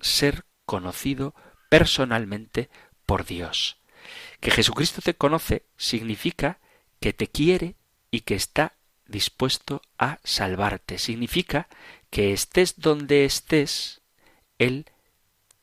[0.00, 1.34] Ser conocido
[1.70, 2.68] personalmente
[3.06, 3.78] por Dios.
[4.40, 6.60] Que Jesucristo te conoce significa
[7.00, 7.76] que te quiere
[8.10, 8.74] y que está
[9.06, 10.98] dispuesto a salvarte.
[10.98, 11.68] Significa
[12.10, 14.00] que estés donde estés,
[14.58, 14.86] Él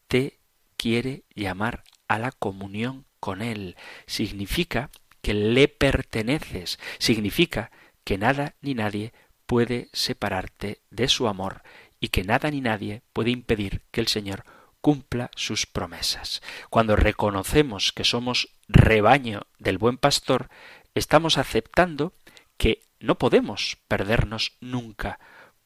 [0.08, 0.40] te
[0.78, 3.76] quiere llamar a la comunión con Él.
[4.06, 4.90] Significa
[5.22, 6.80] que le perteneces.
[7.00, 7.72] Significa
[8.04, 9.14] que nada ni nadie
[9.46, 11.64] puede separarte de su amor
[12.00, 14.44] y que nada ni nadie puede impedir que el Señor
[14.82, 16.44] cumpla sus promesas.
[16.70, 20.50] Cuando reconocemos que somos rebaño del buen pastor,
[20.96, 22.14] estamos aceptando
[22.58, 25.20] que no podemos perdernos nunca,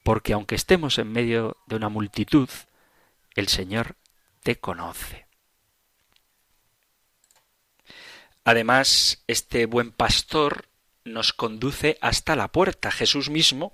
[0.04, 2.50] porque aunque estemos en medio de una multitud,
[3.36, 3.96] el Señor
[4.44, 5.28] te conoce.
[8.44, 10.66] Además, este buen pastor
[11.06, 12.92] nos conduce hasta la puerta.
[12.92, 13.74] Jesús mismo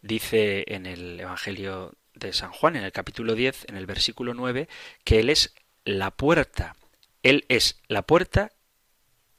[0.00, 4.68] dice en el Evangelio de San Juan, en el capítulo 10, en el versículo 9,
[5.04, 6.76] que Él es la puerta.
[7.22, 8.52] Él es la puerta,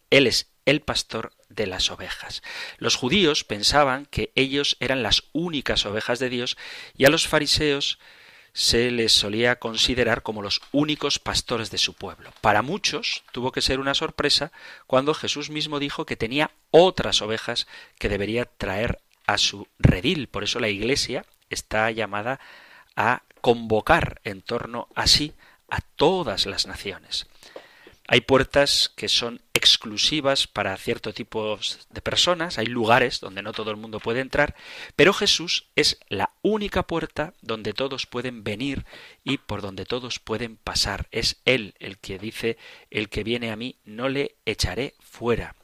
[0.09, 2.41] Él es el pastor de las ovejas.
[2.77, 6.57] Los judíos pensaban que ellos eran las únicas ovejas de Dios
[6.97, 7.99] y a los fariseos
[8.53, 12.31] se les solía considerar como los únicos pastores de su pueblo.
[12.41, 14.51] Para muchos tuvo que ser una sorpresa
[14.85, 20.27] cuando Jesús mismo dijo que tenía otras ovejas que debería traer a su redil.
[20.27, 22.39] Por eso la Iglesia está llamada
[22.95, 25.33] a convocar en torno a sí
[25.69, 27.25] a todas las naciones.
[28.07, 31.57] Hay puertas que son exclusivas para cierto tipo
[31.89, 34.55] de personas, hay lugares donde no todo el mundo puede entrar,
[34.97, 38.85] pero Jesús es la única puerta donde todos pueden venir
[39.23, 41.07] y por donde todos pueden pasar.
[41.11, 42.57] Es Él el que dice,
[42.91, 45.55] el que viene a mí no le echaré fuera.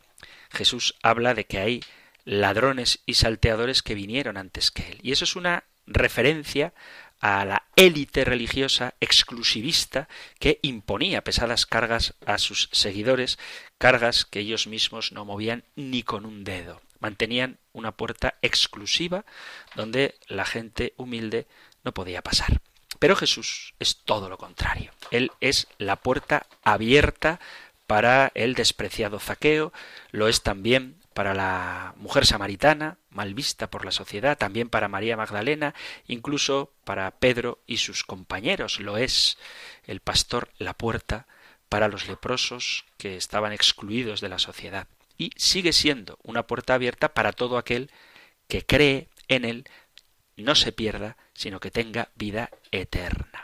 [0.49, 1.83] Jesús habla de que hay
[2.23, 4.99] ladrones y salteadores que vinieron antes que Él.
[5.01, 6.73] Y eso es una referencia
[7.19, 10.07] a la élite religiosa exclusivista
[10.39, 13.39] que imponía pesadas cargas a sus seguidores,
[13.77, 16.81] cargas que ellos mismos no movían ni con un dedo.
[16.99, 19.25] Mantenían una puerta exclusiva
[19.75, 21.47] donde la gente humilde
[21.83, 22.61] no podía pasar.
[22.99, 24.91] Pero Jesús es todo lo contrario.
[25.11, 27.39] Él es la puerta abierta
[27.87, 29.73] para el despreciado zaqueo,
[30.11, 35.17] lo es también para la mujer samaritana, mal vista por la sociedad, también para María
[35.17, 35.75] Magdalena,
[36.07, 38.79] incluso para Pedro y sus compañeros.
[38.79, 39.37] Lo es
[39.83, 41.27] el pastor la puerta
[41.67, 44.87] para los leprosos que estaban excluidos de la sociedad.
[45.17, 47.91] Y sigue siendo una puerta abierta para todo aquel
[48.47, 49.67] que cree en él,
[50.37, 53.38] no se pierda, sino que tenga vida eterna.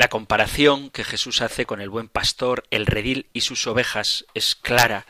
[0.00, 4.54] La comparación que Jesús hace con el buen pastor, el redil y sus ovejas es
[4.54, 5.04] clara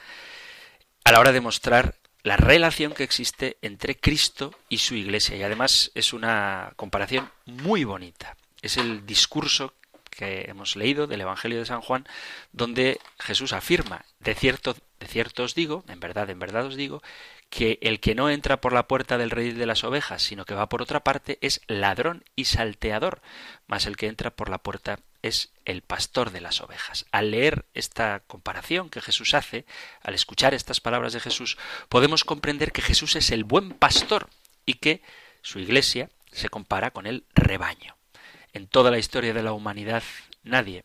[1.05, 5.36] a la hora de mostrar la relación que existe entre Cristo y su iglesia.
[5.36, 8.36] Y además es una comparación muy bonita.
[8.62, 9.74] Es el discurso
[10.21, 12.07] que hemos leído del Evangelio de San Juan,
[12.53, 17.03] donde Jesús afirma, de cierto, de cierto os digo, en verdad, en verdad os digo,
[17.49, 20.53] que el que no entra por la puerta del rey de las ovejas, sino que
[20.53, 23.23] va por otra parte, es ladrón y salteador,
[23.66, 27.07] mas el que entra por la puerta es el pastor de las ovejas.
[27.12, 29.64] Al leer esta comparación que Jesús hace,
[30.03, 31.57] al escuchar estas palabras de Jesús,
[31.89, 34.29] podemos comprender que Jesús es el buen pastor
[34.66, 35.03] y que
[35.41, 37.97] su iglesia se compara con el rebaño.
[38.53, 40.03] En toda la historia de la humanidad
[40.42, 40.84] nadie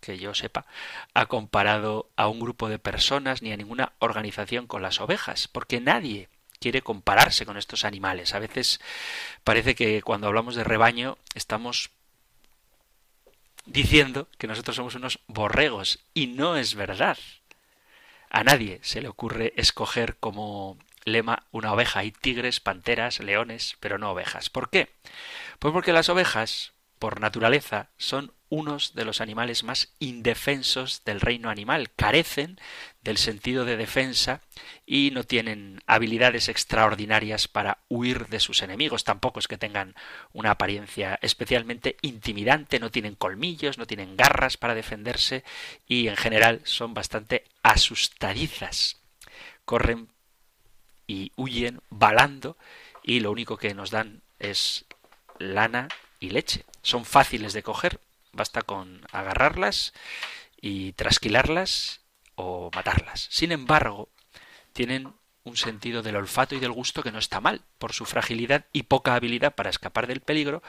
[0.00, 0.66] que yo sepa,
[1.14, 5.80] ha comparado a un grupo de personas ni a ninguna organización con las ovejas, porque
[5.80, 6.28] nadie
[6.58, 8.34] quiere compararse con estos animales.
[8.34, 8.80] A veces
[9.44, 11.90] parece que cuando hablamos de rebaño estamos
[13.66, 17.18] diciendo que nosotros somos unos borregos y no es verdad.
[18.28, 22.00] A nadie se le ocurre escoger como lema una oveja.
[22.00, 24.50] Hay tigres, panteras, leones, pero no ovejas.
[24.50, 24.90] ¿Por qué?
[25.58, 31.50] Pues porque las ovejas, por naturaleza, son unos de los animales más indefensos del reino
[31.50, 31.90] animal.
[31.96, 32.60] Carecen
[33.00, 34.42] del sentido de defensa
[34.84, 39.04] y no tienen habilidades extraordinarias para huir de sus enemigos.
[39.04, 39.94] Tampoco es que tengan
[40.32, 45.42] una apariencia especialmente intimidante, no tienen colmillos, no tienen garras para defenderse
[45.86, 49.00] y en general son bastante asustadizas.
[49.64, 50.08] Corren
[51.06, 52.58] y huyen balando
[53.02, 54.84] y lo único que nos dan es
[55.38, 55.88] lana
[56.18, 56.64] y leche.
[56.82, 58.00] Son fáciles de coger,
[58.32, 59.92] basta con agarrarlas
[60.60, 62.00] y trasquilarlas
[62.34, 63.28] o matarlas.
[63.30, 64.08] Sin embargo,
[64.72, 65.12] tienen
[65.44, 67.62] un sentido del olfato y del gusto que no está mal.
[67.78, 70.62] Por su fragilidad y poca habilidad para escapar del peligro,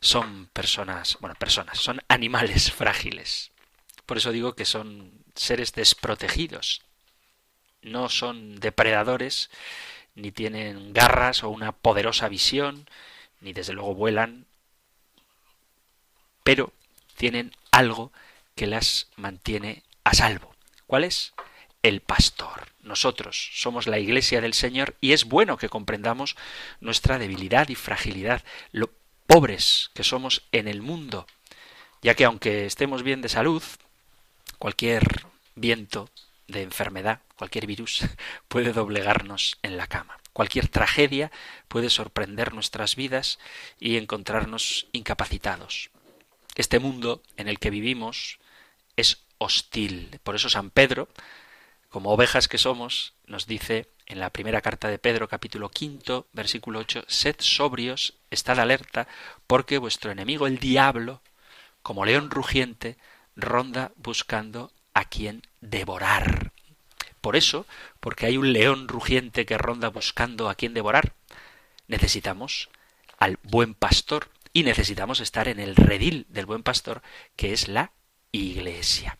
[0.00, 3.50] son personas, bueno, personas, son animales frágiles.
[4.06, 6.82] Por eso digo que son seres desprotegidos.
[7.82, 9.50] No son depredadores,
[10.14, 12.88] ni tienen garras o una poderosa visión,
[13.40, 14.46] ni desde luego vuelan,
[16.44, 16.72] pero
[17.16, 18.12] tienen algo
[18.54, 20.54] que las mantiene a salvo.
[20.86, 21.34] ¿Cuál es?
[21.82, 22.68] El pastor.
[22.82, 26.36] Nosotros somos la iglesia del Señor y es bueno que comprendamos
[26.80, 28.90] nuestra debilidad y fragilidad, lo
[29.26, 31.26] pobres que somos en el mundo,
[32.02, 33.62] ya que aunque estemos bien de salud,
[34.58, 35.24] cualquier
[35.54, 36.10] viento
[36.46, 38.04] de enfermedad, cualquier virus
[38.48, 40.18] puede doblegarnos en la cama.
[40.32, 41.30] Cualquier tragedia
[41.68, 43.38] puede sorprender nuestras vidas
[43.78, 45.90] y encontrarnos incapacitados.
[46.54, 48.38] Este mundo en el que vivimos
[48.96, 50.20] es hostil.
[50.22, 51.08] Por eso San Pedro,
[51.88, 56.80] como ovejas que somos, nos dice en la primera carta de Pedro, capítulo quinto, versículo
[56.80, 59.08] ocho, sed sobrios, estad alerta,
[59.46, 61.22] porque vuestro enemigo el diablo,
[61.82, 62.98] como león rugiente,
[63.34, 66.52] ronda buscando a quien devorar.
[67.20, 67.66] Por eso,
[68.00, 71.14] porque hay un león rugiente que ronda buscando a quien devorar,
[71.88, 72.68] necesitamos
[73.18, 77.02] al buen pastor y necesitamos estar en el redil del buen pastor,
[77.36, 77.90] que es la
[78.32, 79.18] iglesia.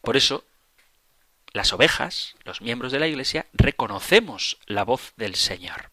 [0.00, 0.44] Por eso,
[1.52, 5.90] las ovejas, los miembros de la iglesia, reconocemos la voz del Señor.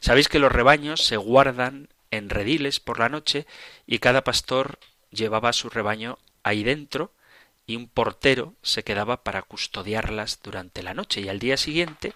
[0.00, 3.46] Sabéis que los rebaños se guardan en rediles por la noche
[3.86, 4.80] y cada pastor
[5.10, 7.12] llevaba su rebaño ahí dentro
[7.66, 12.14] y un portero se quedaba para custodiarlas durante la noche y al día siguiente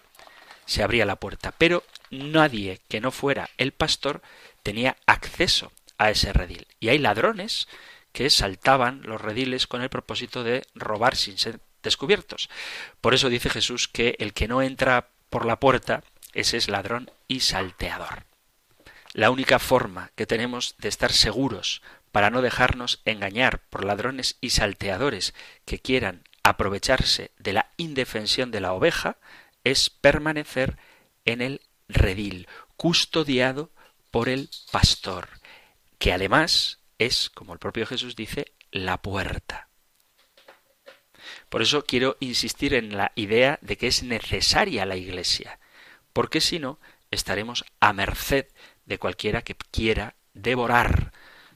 [0.65, 1.53] se abría la puerta.
[1.57, 4.21] Pero nadie que no fuera el pastor
[4.63, 6.67] tenía acceso a ese redil.
[6.79, 7.67] Y hay ladrones
[8.11, 12.49] que saltaban los rediles con el propósito de robar sin ser descubiertos.
[12.99, 16.03] Por eso dice Jesús que el que no entra por la puerta,
[16.33, 18.25] ese es ladrón y salteador.
[19.13, 21.81] La única forma que tenemos de estar seguros
[22.11, 25.33] para no dejarnos engañar por ladrones y salteadores
[25.65, 29.17] que quieran aprovecharse de la indefensión de la oveja
[29.63, 30.77] es permanecer
[31.25, 32.47] en el redil,
[32.77, 33.71] custodiado
[34.11, 35.29] por el pastor,
[35.97, 39.69] que además es, como el propio Jesús dice, la puerta.
[41.49, 45.59] Por eso quiero insistir en la idea de que es necesaria la Iglesia,
[46.13, 48.47] porque si no, estaremos a merced
[48.85, 51.11] de cualquiera que quiera devorar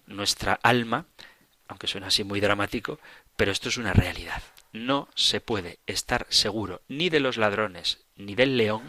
[0.05, 1.05] nuestra alma,
[1.67, 2.99] aunque suena así muy dramático,
[3.35, 4.41] pero esto es una realidad.
[4.71, 8.83] No se puede estar seguro ni de los ladrones ni del león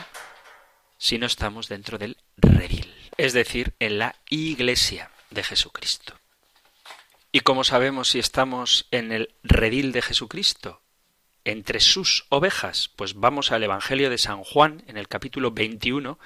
[0.98, 6.18] si no estamos dentro del redil, es decir, en la iglesia de Jesucristo.
[7.32, 10.82] ¿Y cómo sabemos si estamos en el redil de Jesucristo?
[11.44, 12.88] Entre sus ovejas.
[12.96, 16.18] Pues vamos al Evangelio de San Juan en el capítulo 21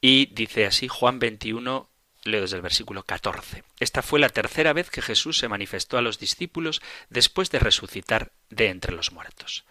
[0.00, 1.88] y dice así Juan 21
[2.26, 3.64] Leo desde el versículo 14.
[3.80, 8.32] Esta fue la tercera vez que Jesús se manifestó a los discípulos después de resucitar
[8.50, 9.64] de entre los muertos.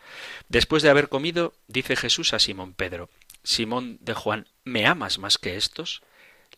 [0.47, 3.09] Después de haber comido, dice Jesús a Simón Pedro,
[3.43, 6.01] Simón de Juan, ¿me amas más que estos?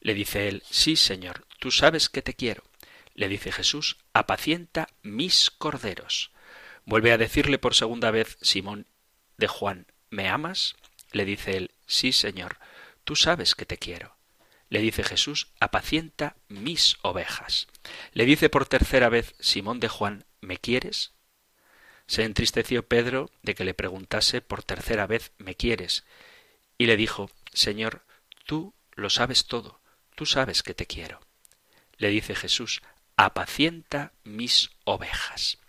[0.08, 2.64] Le dice él, Sí, Señor, tú sabes que te quiero.
[3.14, 6.32] Le dice Jesús, apacienta mis corderos.
[6.86, 8.88] Vuelve a decirle por segunda vez Simón
[9.36, 10.78] de Juan, ¿me amas?
[11.12, 12.58] Le dice él, Sí, Señor,
[13.04, 14.16] tú sabes que te quiero.
[14.70, 17.68] Le dice Jesús, apacienta mis ovejas.
[18.14, 21.12] Le dice por tercera vez Simón de Juan, ¿me quieres?
[22.06, 26.06] Se entristeció Pedro de que le preguntase por tercera vez, ¿me quieres?
[26.78, 28.06] Y le dijo, Señor,
[28.46, 29.82] tú lo sabes todo,
[30.18, 31.22] tú sabes que te quiero.
[31.98, 32.82] Le dice Jesús,
[33.18, 35.60] apacienta mis ovejas.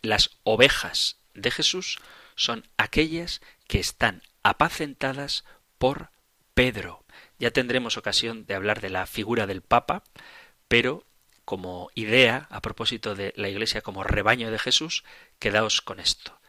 [0.00, 1.98] Las ovejas de Jesús
[2.34, 5.44] son aquellas que están apacentadas
[5.76, 6.10] por
[6.54, 7.04] Pedro.
[7.38, 10.02] Ya tendremos ocasión de hablar de la figura del Papa,
[10.66, 11.04] pero
[11.44, 15.04] como idea, a propósito de la Iglesia como rebaño de Jesús,
[15.38, 16.40] quedaos con esto.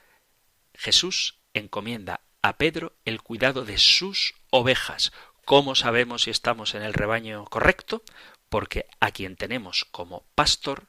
[0.74, 5.12] Jesús encomienda a Pedro el cuidado de sus ovejas.
[5.46, 8.02] ¿Cómo sabemos si estamos en el rebaño correcto?
[8.48, 10.86] Porque a quien tenemos como pastor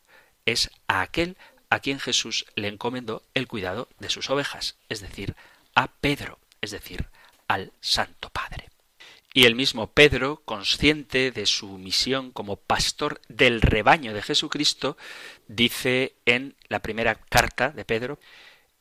[0.46, 1.36] es a aquel
[1.70, 5.34] a quien Jesús le encomendó el cuidado de sus ovejas, es decir,
[5.74, 7.06] a Pedro, es decir,
[7.48, 8.70] al Santo Padre.
[9.32, 14.96] Y el mismo Pedro, consciente de su misión como pastor del rebaño de Jesucristo,
[15.48, 18.20] dice en la primera carta de Pedro,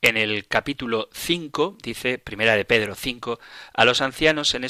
[0.03, 3.39] en el capítulo 5, dice Primera de Pedro 5,
[3.73, 4.65] a los ancianos en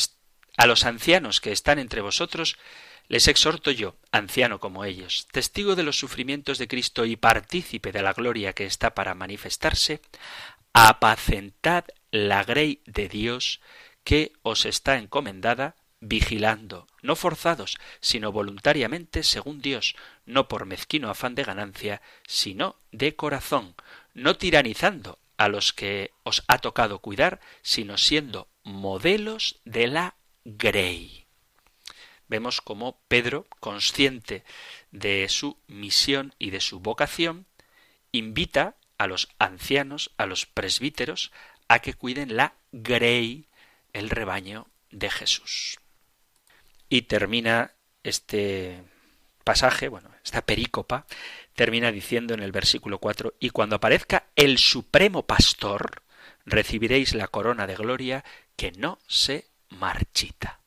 [0.57, 2.57] a los ancianos que están entre vosotros
[3.07, 8.01] les exhorto yo, anciano como ellos, testigo de los sufrimientos de Cristo y partícipe de
[8.01, 10.01] la gloria que está para manifestarse,
[10.73, 13.61] apacentad la grey de Dios
[14.03, 19.95] que os está encomendada, vigilando, no forzados, sino voluntariamente según Dios,
[20.25, 23.75] no por mezquino afán de ganancia, sino de corazón,
[24.13, 30.15] no tiranizando a los que os ha tocado cuidar, sino siendo modelos de la
[30.45, 31.25] grey.
[32.27, 34.43] Vemos como Pedro, consciente
[34.91, 37.45] de su misión y de su vocación,
[38.11, 41.31] invita a los ancianos, a los presbíteros,
[41.67, 43.47] a que cuiden la grey,
[43.91, 45.79] el rebaño de Jesús.
[46.89, 47.73] Y termina
[48.03, 48.83] este
[49.43, 51.05] pasaje, bueno, esta perícopa,
[51.53, 56.03] termina diciendo en el versículo 4, y cuando aparezca el supremo pastor,
[56.45, 58.23] recibiréis la corona de gloria
[58.55, 60.59] que no se marchita.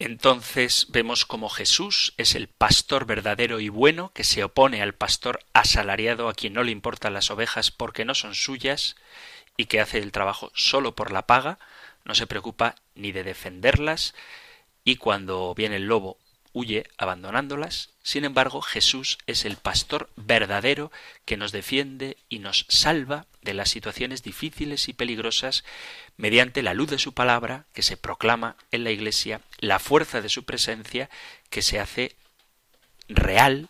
[0.00, 5.40] Entonces vemos como Jesús es el pastor verdadero y bueno que se opone al pastor
[5.52, 8.96] asalariado a quien no le importan las ovejas porque no son suyas
[9.58, 11.58] y que hace el trabajo solo por la paga,
[12.06, 14.14] no se preocupa ni de defenderlas
[14.84, 16.16] y cuando viene el lobo
[16.52, 17.90] huye abandonándolas.
[18.02, 20.90] Sin embargo, Jesús es el pastor verdadero
[21.24, 25.64] que nos defiende y nos salva de las situaciones difíciles y peligrosas
[26.16, 30.28] mediante la luz de su palabra que se proclama en la Iglesia, la fuerza de
[30.28, 31.08] su presencia
[31.48, 32.16] que se hace
[33.08, 33.68] real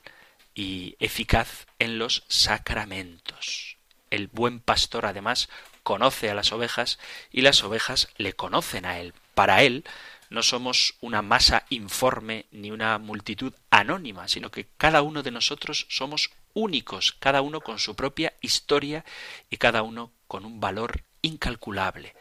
[0.54, 3.76] y eficaz en los sacramentos.
[4.10, 5.48] El buen pastor además
[5.82, 6.98] conoce a las ovejas
[7.30, 9.14] y las ovejas le conocen a él.
[9.34, 9.84] Para él
[10.30, 15.86] no somos una masa informe ni una multitud anónima, sino que cada uno de nosotros
[15.90, 19.04] somos únicos, cada uno con su propia historia
[19.50, 22.14] y cada uno con un valor incalculable,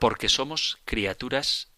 [0.00, 1.68] porque somos criaturas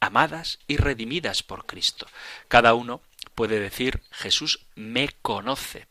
[0.00, 2.06] amadas y redimidas por Cristo.
[2.48, 3.02] Cada uno
[3.34, 5.86] puede decir Jesús me conoce.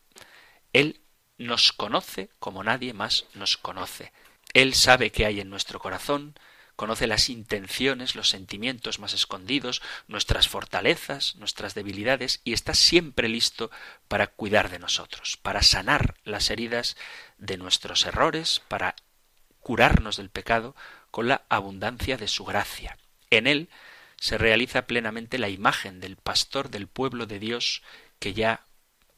[0.74, 1.02] Él
[1.38, 4.12] nos conoce como nadie más nos conoce.
[4.54, 6.36] Él sabe qué hay en nuestro corazón,
[6.76, 13.72] conoce las intenciones, los sentimientos más escondidos, nuestras fortalezas, nuestras debilidades, y está siempre listo
[14.08, 16.98] para cuidar de nosotros, para sanar las heridas
[17.38, 18.96] de nuestros errores, para
[19.60, 20.76] curarnos del pecado
[21.12, 22.98] con la abundancia de su gracia.
[23.30, 23.70] En él
[24.18, 27.84] se realiza plenamente la imagen del pastor del pueblo de Dios
[28.20, 28.66] que ya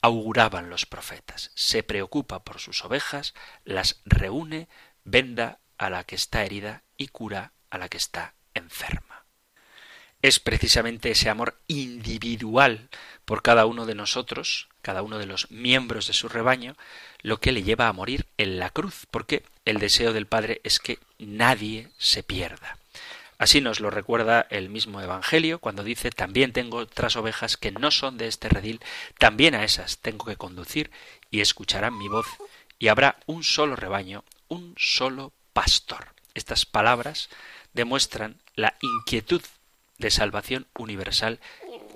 [0.01, 1.51] auguraban los profetas.
[1.55, 3.33] Se preocupa por sus ovejas,
[3.63, 4.69] las reúne,
[5.03, 9.25] venda a la que está herida y cura a la que está enferma.
[10.21, 12.89] Es precisamente ese amor individual
[13.23, 16.75] por cada uno de nosotros, cada uno de los miembros de su rebaño,
[17.21, 20.79] lo que le lleva a morir en la cruz, porque el deseo del Padre es
[20.79, 22.77] que nadie se pierda.
[23.37, 27.91] Así nos lo recuerda el mismo Evangelio cuando dice también tengo otras ovejas que no
[27.91, 28.81] son de este redil,
[29.19, 30.89] también a esas tengo que conducir
[31.29, 32.25] y escucharán mi voz
[32.79, 36.05] y habrá un solo rebaño, un solo pastor.
[36.35, 37.29] Estas palabras
[37.73, 39.41] demuestran la inquietud
[39.97, 41.39] de salvación universal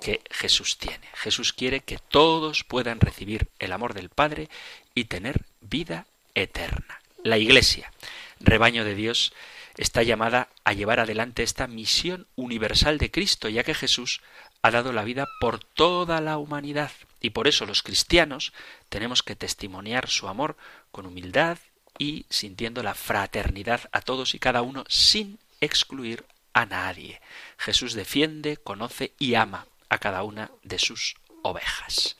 [0.00, 1.06] que Jesús tiene.
[1.14, 4.48] Jesús quiere que todos puedan recibir el amor del Padre
[4.96, 7.00] y tener vida eterna.
[7.22, 7.92] La Iglesia,
[8.40, 9.32] rebaño de Dios,
[9.76, 14.22] está llamada a llevar adelante esta misión universal de Cristo, ya que Jesús
[14.62, 16.90] ha dado la vida por toda la humanidad.
[17.20, 18.52] Y por eso los cristianos
[18.88, 20.56] tenemos que testimoniar su amor
[20.90, 21.58] con humildad
[22.02, 27.20] y sintiendo la fraternidad a todos y cada uno sin excluir a nadie.
[27.58, 32.16] Jesús defiende, conoce y ama a cada una de sus ovejas.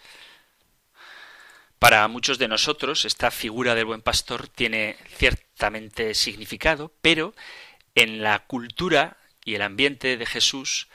[1.81, 7.35] Para muchos de nosotros esta figura del buen pastor tiene ciertamente significado, pero
[7.97, 10.87] en la cultura y el ambiente de Jesús,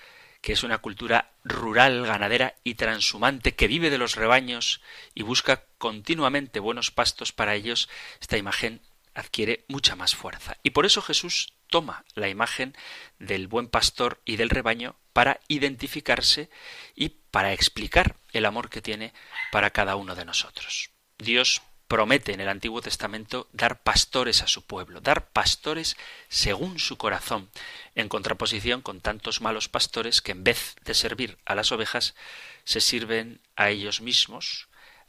[0.47, 4.79] que es una cultura rural, ganadera y transhumante, que vive de los rebaños
[5.13, 7.89] y busca continuamente buenos pastos para ellos,
[8.21, 8.79] esta imagen
[9.13, 10.55] adquiere mucha más fuerza.
[10.63, 12.77] Y por eso Jesús toma la imagen
[13.19, 16.49] del buen pastor y del rebaño para identificarse
[16.95, 19.13] y para explicar el amor que tiene
[19.51, 20.91] para cada uno de nosotros.
[21.17, 25.97] Dios promete en el Antiguo Testamento dar pastores a su pueblo, dar pastores
[26.29, 27.49] según su corazón,
[27.95, 32.15] en contraposición con tantos malos pastores que en vez de servir a las ovejas,
[32.63, 34.67] se sirven a ellos mismos,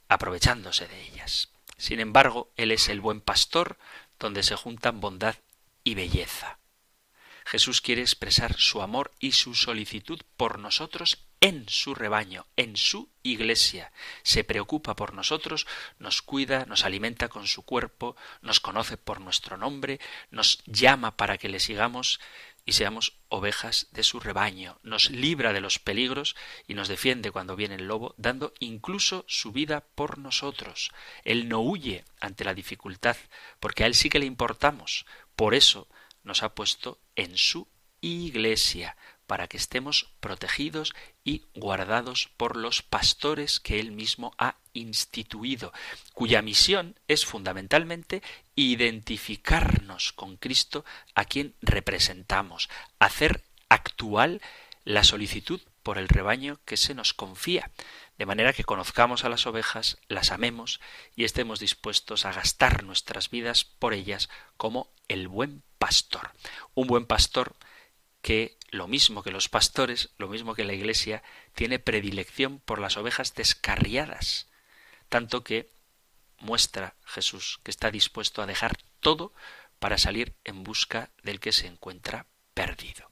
[0.09, 1.49] aprovechándose de ellas.
[1.77, 3.77] Sin embargo, Él es el buen pastor,
[4.19, 5.37] donde se juntan bondad
[5.85, 6.59] y belleza.
[7.49, 13.09] Jesús quiere expresar su amor y su solicitud por nosotros en su rebaño, en su
[13.23, 13.91] iglesia.
[14.23, 15.67] Se preocupa por nosotros,
[15.99, 19.99] nos cuida, nos alimenta con su cuerpo, nos conoce por nuestro nombre,
[20.31, 22.21] nos llama para que le sigamos
[22.67, 26.37] y seamos ovejas de su rebaño, nos libra de los peligros
[26.67, 30.91] y nos defiende cuando viene el lobo, dando incluso su vida por nosotros.
[31.25, 33.17] Él no huye ante la dificultad,
[33.59, 35.07] porque a Él sí que le importamos.
[35.35, 35.89] Por eso
[36.29, 37.67] nos ha puesto en su
[38.01, 45.73] iglesia, para que estemos protegidos y guardados por los pastores que él mismo ha instituido,
[46.15, 48.23] cuya misión es fundamentalmente
[48.55, 54.41] identificarnos con Cristo a quien representamos, hacer actual
[54.85, 57.71] la solicitud por el rebaño que se nos confía,
[58.17, 60.81] de manera que conozcamos a las ovejas, las amemos
[61.15, 66.31] y estemos dispuestos a gastar nuestras vidas por ellas como el buen pastor.
[66.75, 67.55] Un buen pastor
[68.23, 71.23] que lo mismo que los pastores, lo mismo que la Iglesia,
[71.55, 74.49] tiene predilección por las ovejas descarriadas,
[75.09, 75.71] tanto que
[76.39, 79.33] muestra Jesús que está dispuesto a dejar todo
[79.79, 83.11] para salir en busca del que se encuentra perdido.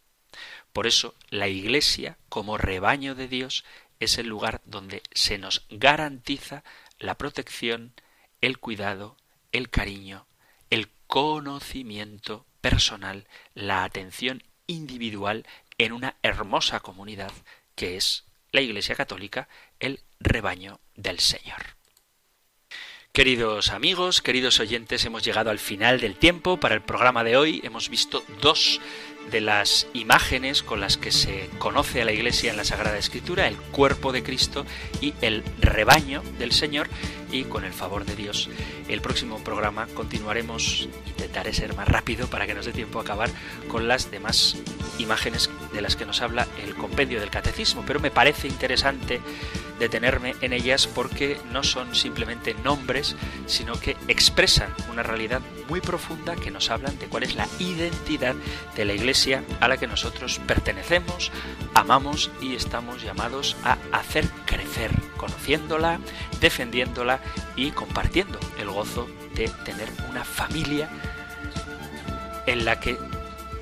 [0.72, 3.64] Por eso la Iglesia, como rebaño de Dios,
[4.00, 6.62] es el lugar donde se nos garantiza
[6.98, 7.94] la protección,
[8.40, 9.16] el cuidado,
[9.52, 10.26] el cariño,
[10.68, 15.46] el conocimiento personal, la atención individual
[15.78, 17.30] en una hermosa comunidad
[17.76, 19.48] que es la Iglesia Católica,
[19.78, 21.76] el rebaño del Señor.
[23.12, 27.60] Queridos amigos, queridos oyentes, hemos llegado al final del tiempo para el programa de hoy.
[27.62, 28.80] Hemos visto dos
[29.30, 33.48] de las imágenes con las que se conoce a la Iglesia en la Sagrada Escritura,
[33.48, 34.64] el cuerpo de Cristo
[35.00, 36.88] y el rebaño del Señor,
[37.32, 38.48] y con el favor de Dios,
[38.88, 43.30] el próximo programa continuaremos, intentaré ser más rápido para que nos dé tiempo a acabar
[43.68, 44.56] con las demás
[44.98, 49.20] imágenes de las que nos habla el compendio del catecismo, pero me parece interesante
[49.78, 56.34] detenerme en ellas porque no son simplemente nombres, sino que expresan una realidad muy profunda
[56.36, 58.34] que nos hablan de cuál es la identidad
[58.74, 61.30] de la Iglesia a la que nosotros pertenecemos,
[61.74, 66.00] amamos y estamos llamados a hacer crecer, conociéndola,
[66.40, 67.20] defendiéndola
[67.54, 70.88] y compartiendo el gozo de tener una familia
[72.46, 72.96] en la que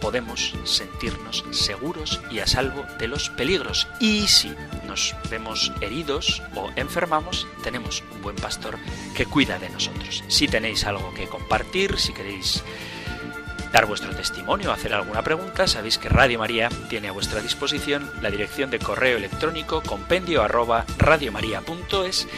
[0.00, 3.88] podemos sentirnos seguros y a salvo de los peligros.
[4.00, 4.54] Y si
[4.86, 8.78] nos vemos heridos o enfermamos, tenemos un buen pastor
[9.14, 10.24] que cuida de nosotros.
[10.28, 12.62] Si tenéis algo que compartir, si queréis
[13.72, 18.30] dar vuestro testimonio, hacer alguna pregunta, sabéis que Radio María tiene a vuestra disposición la
[18.30, 22.28] dirección de correo electrónico compendio arroba radiomaria.es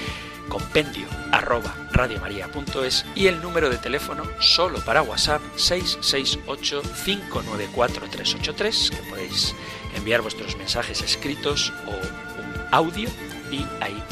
[0.48, 9.10] compendio arroba radiomaria.es y el número de teléfono solo para WhatsApp 668 594 383 que
[9.10, 9.54] podéis
[9.96, 13.08] enviar vuestros mensajes escritos o un audio
[13.50, 14.02] y ahí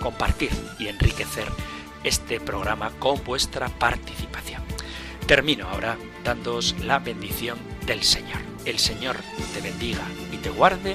[0.00, 1.46] compartir y enriquecer
[2.04, 4.62] este programa con vuestra participación.
[5.26, 8.40] Termino ahora dándoos la bendición del Señor.
[8.64, 9.16] El Señor
[9.54, 10.94] te bendiga y te guarde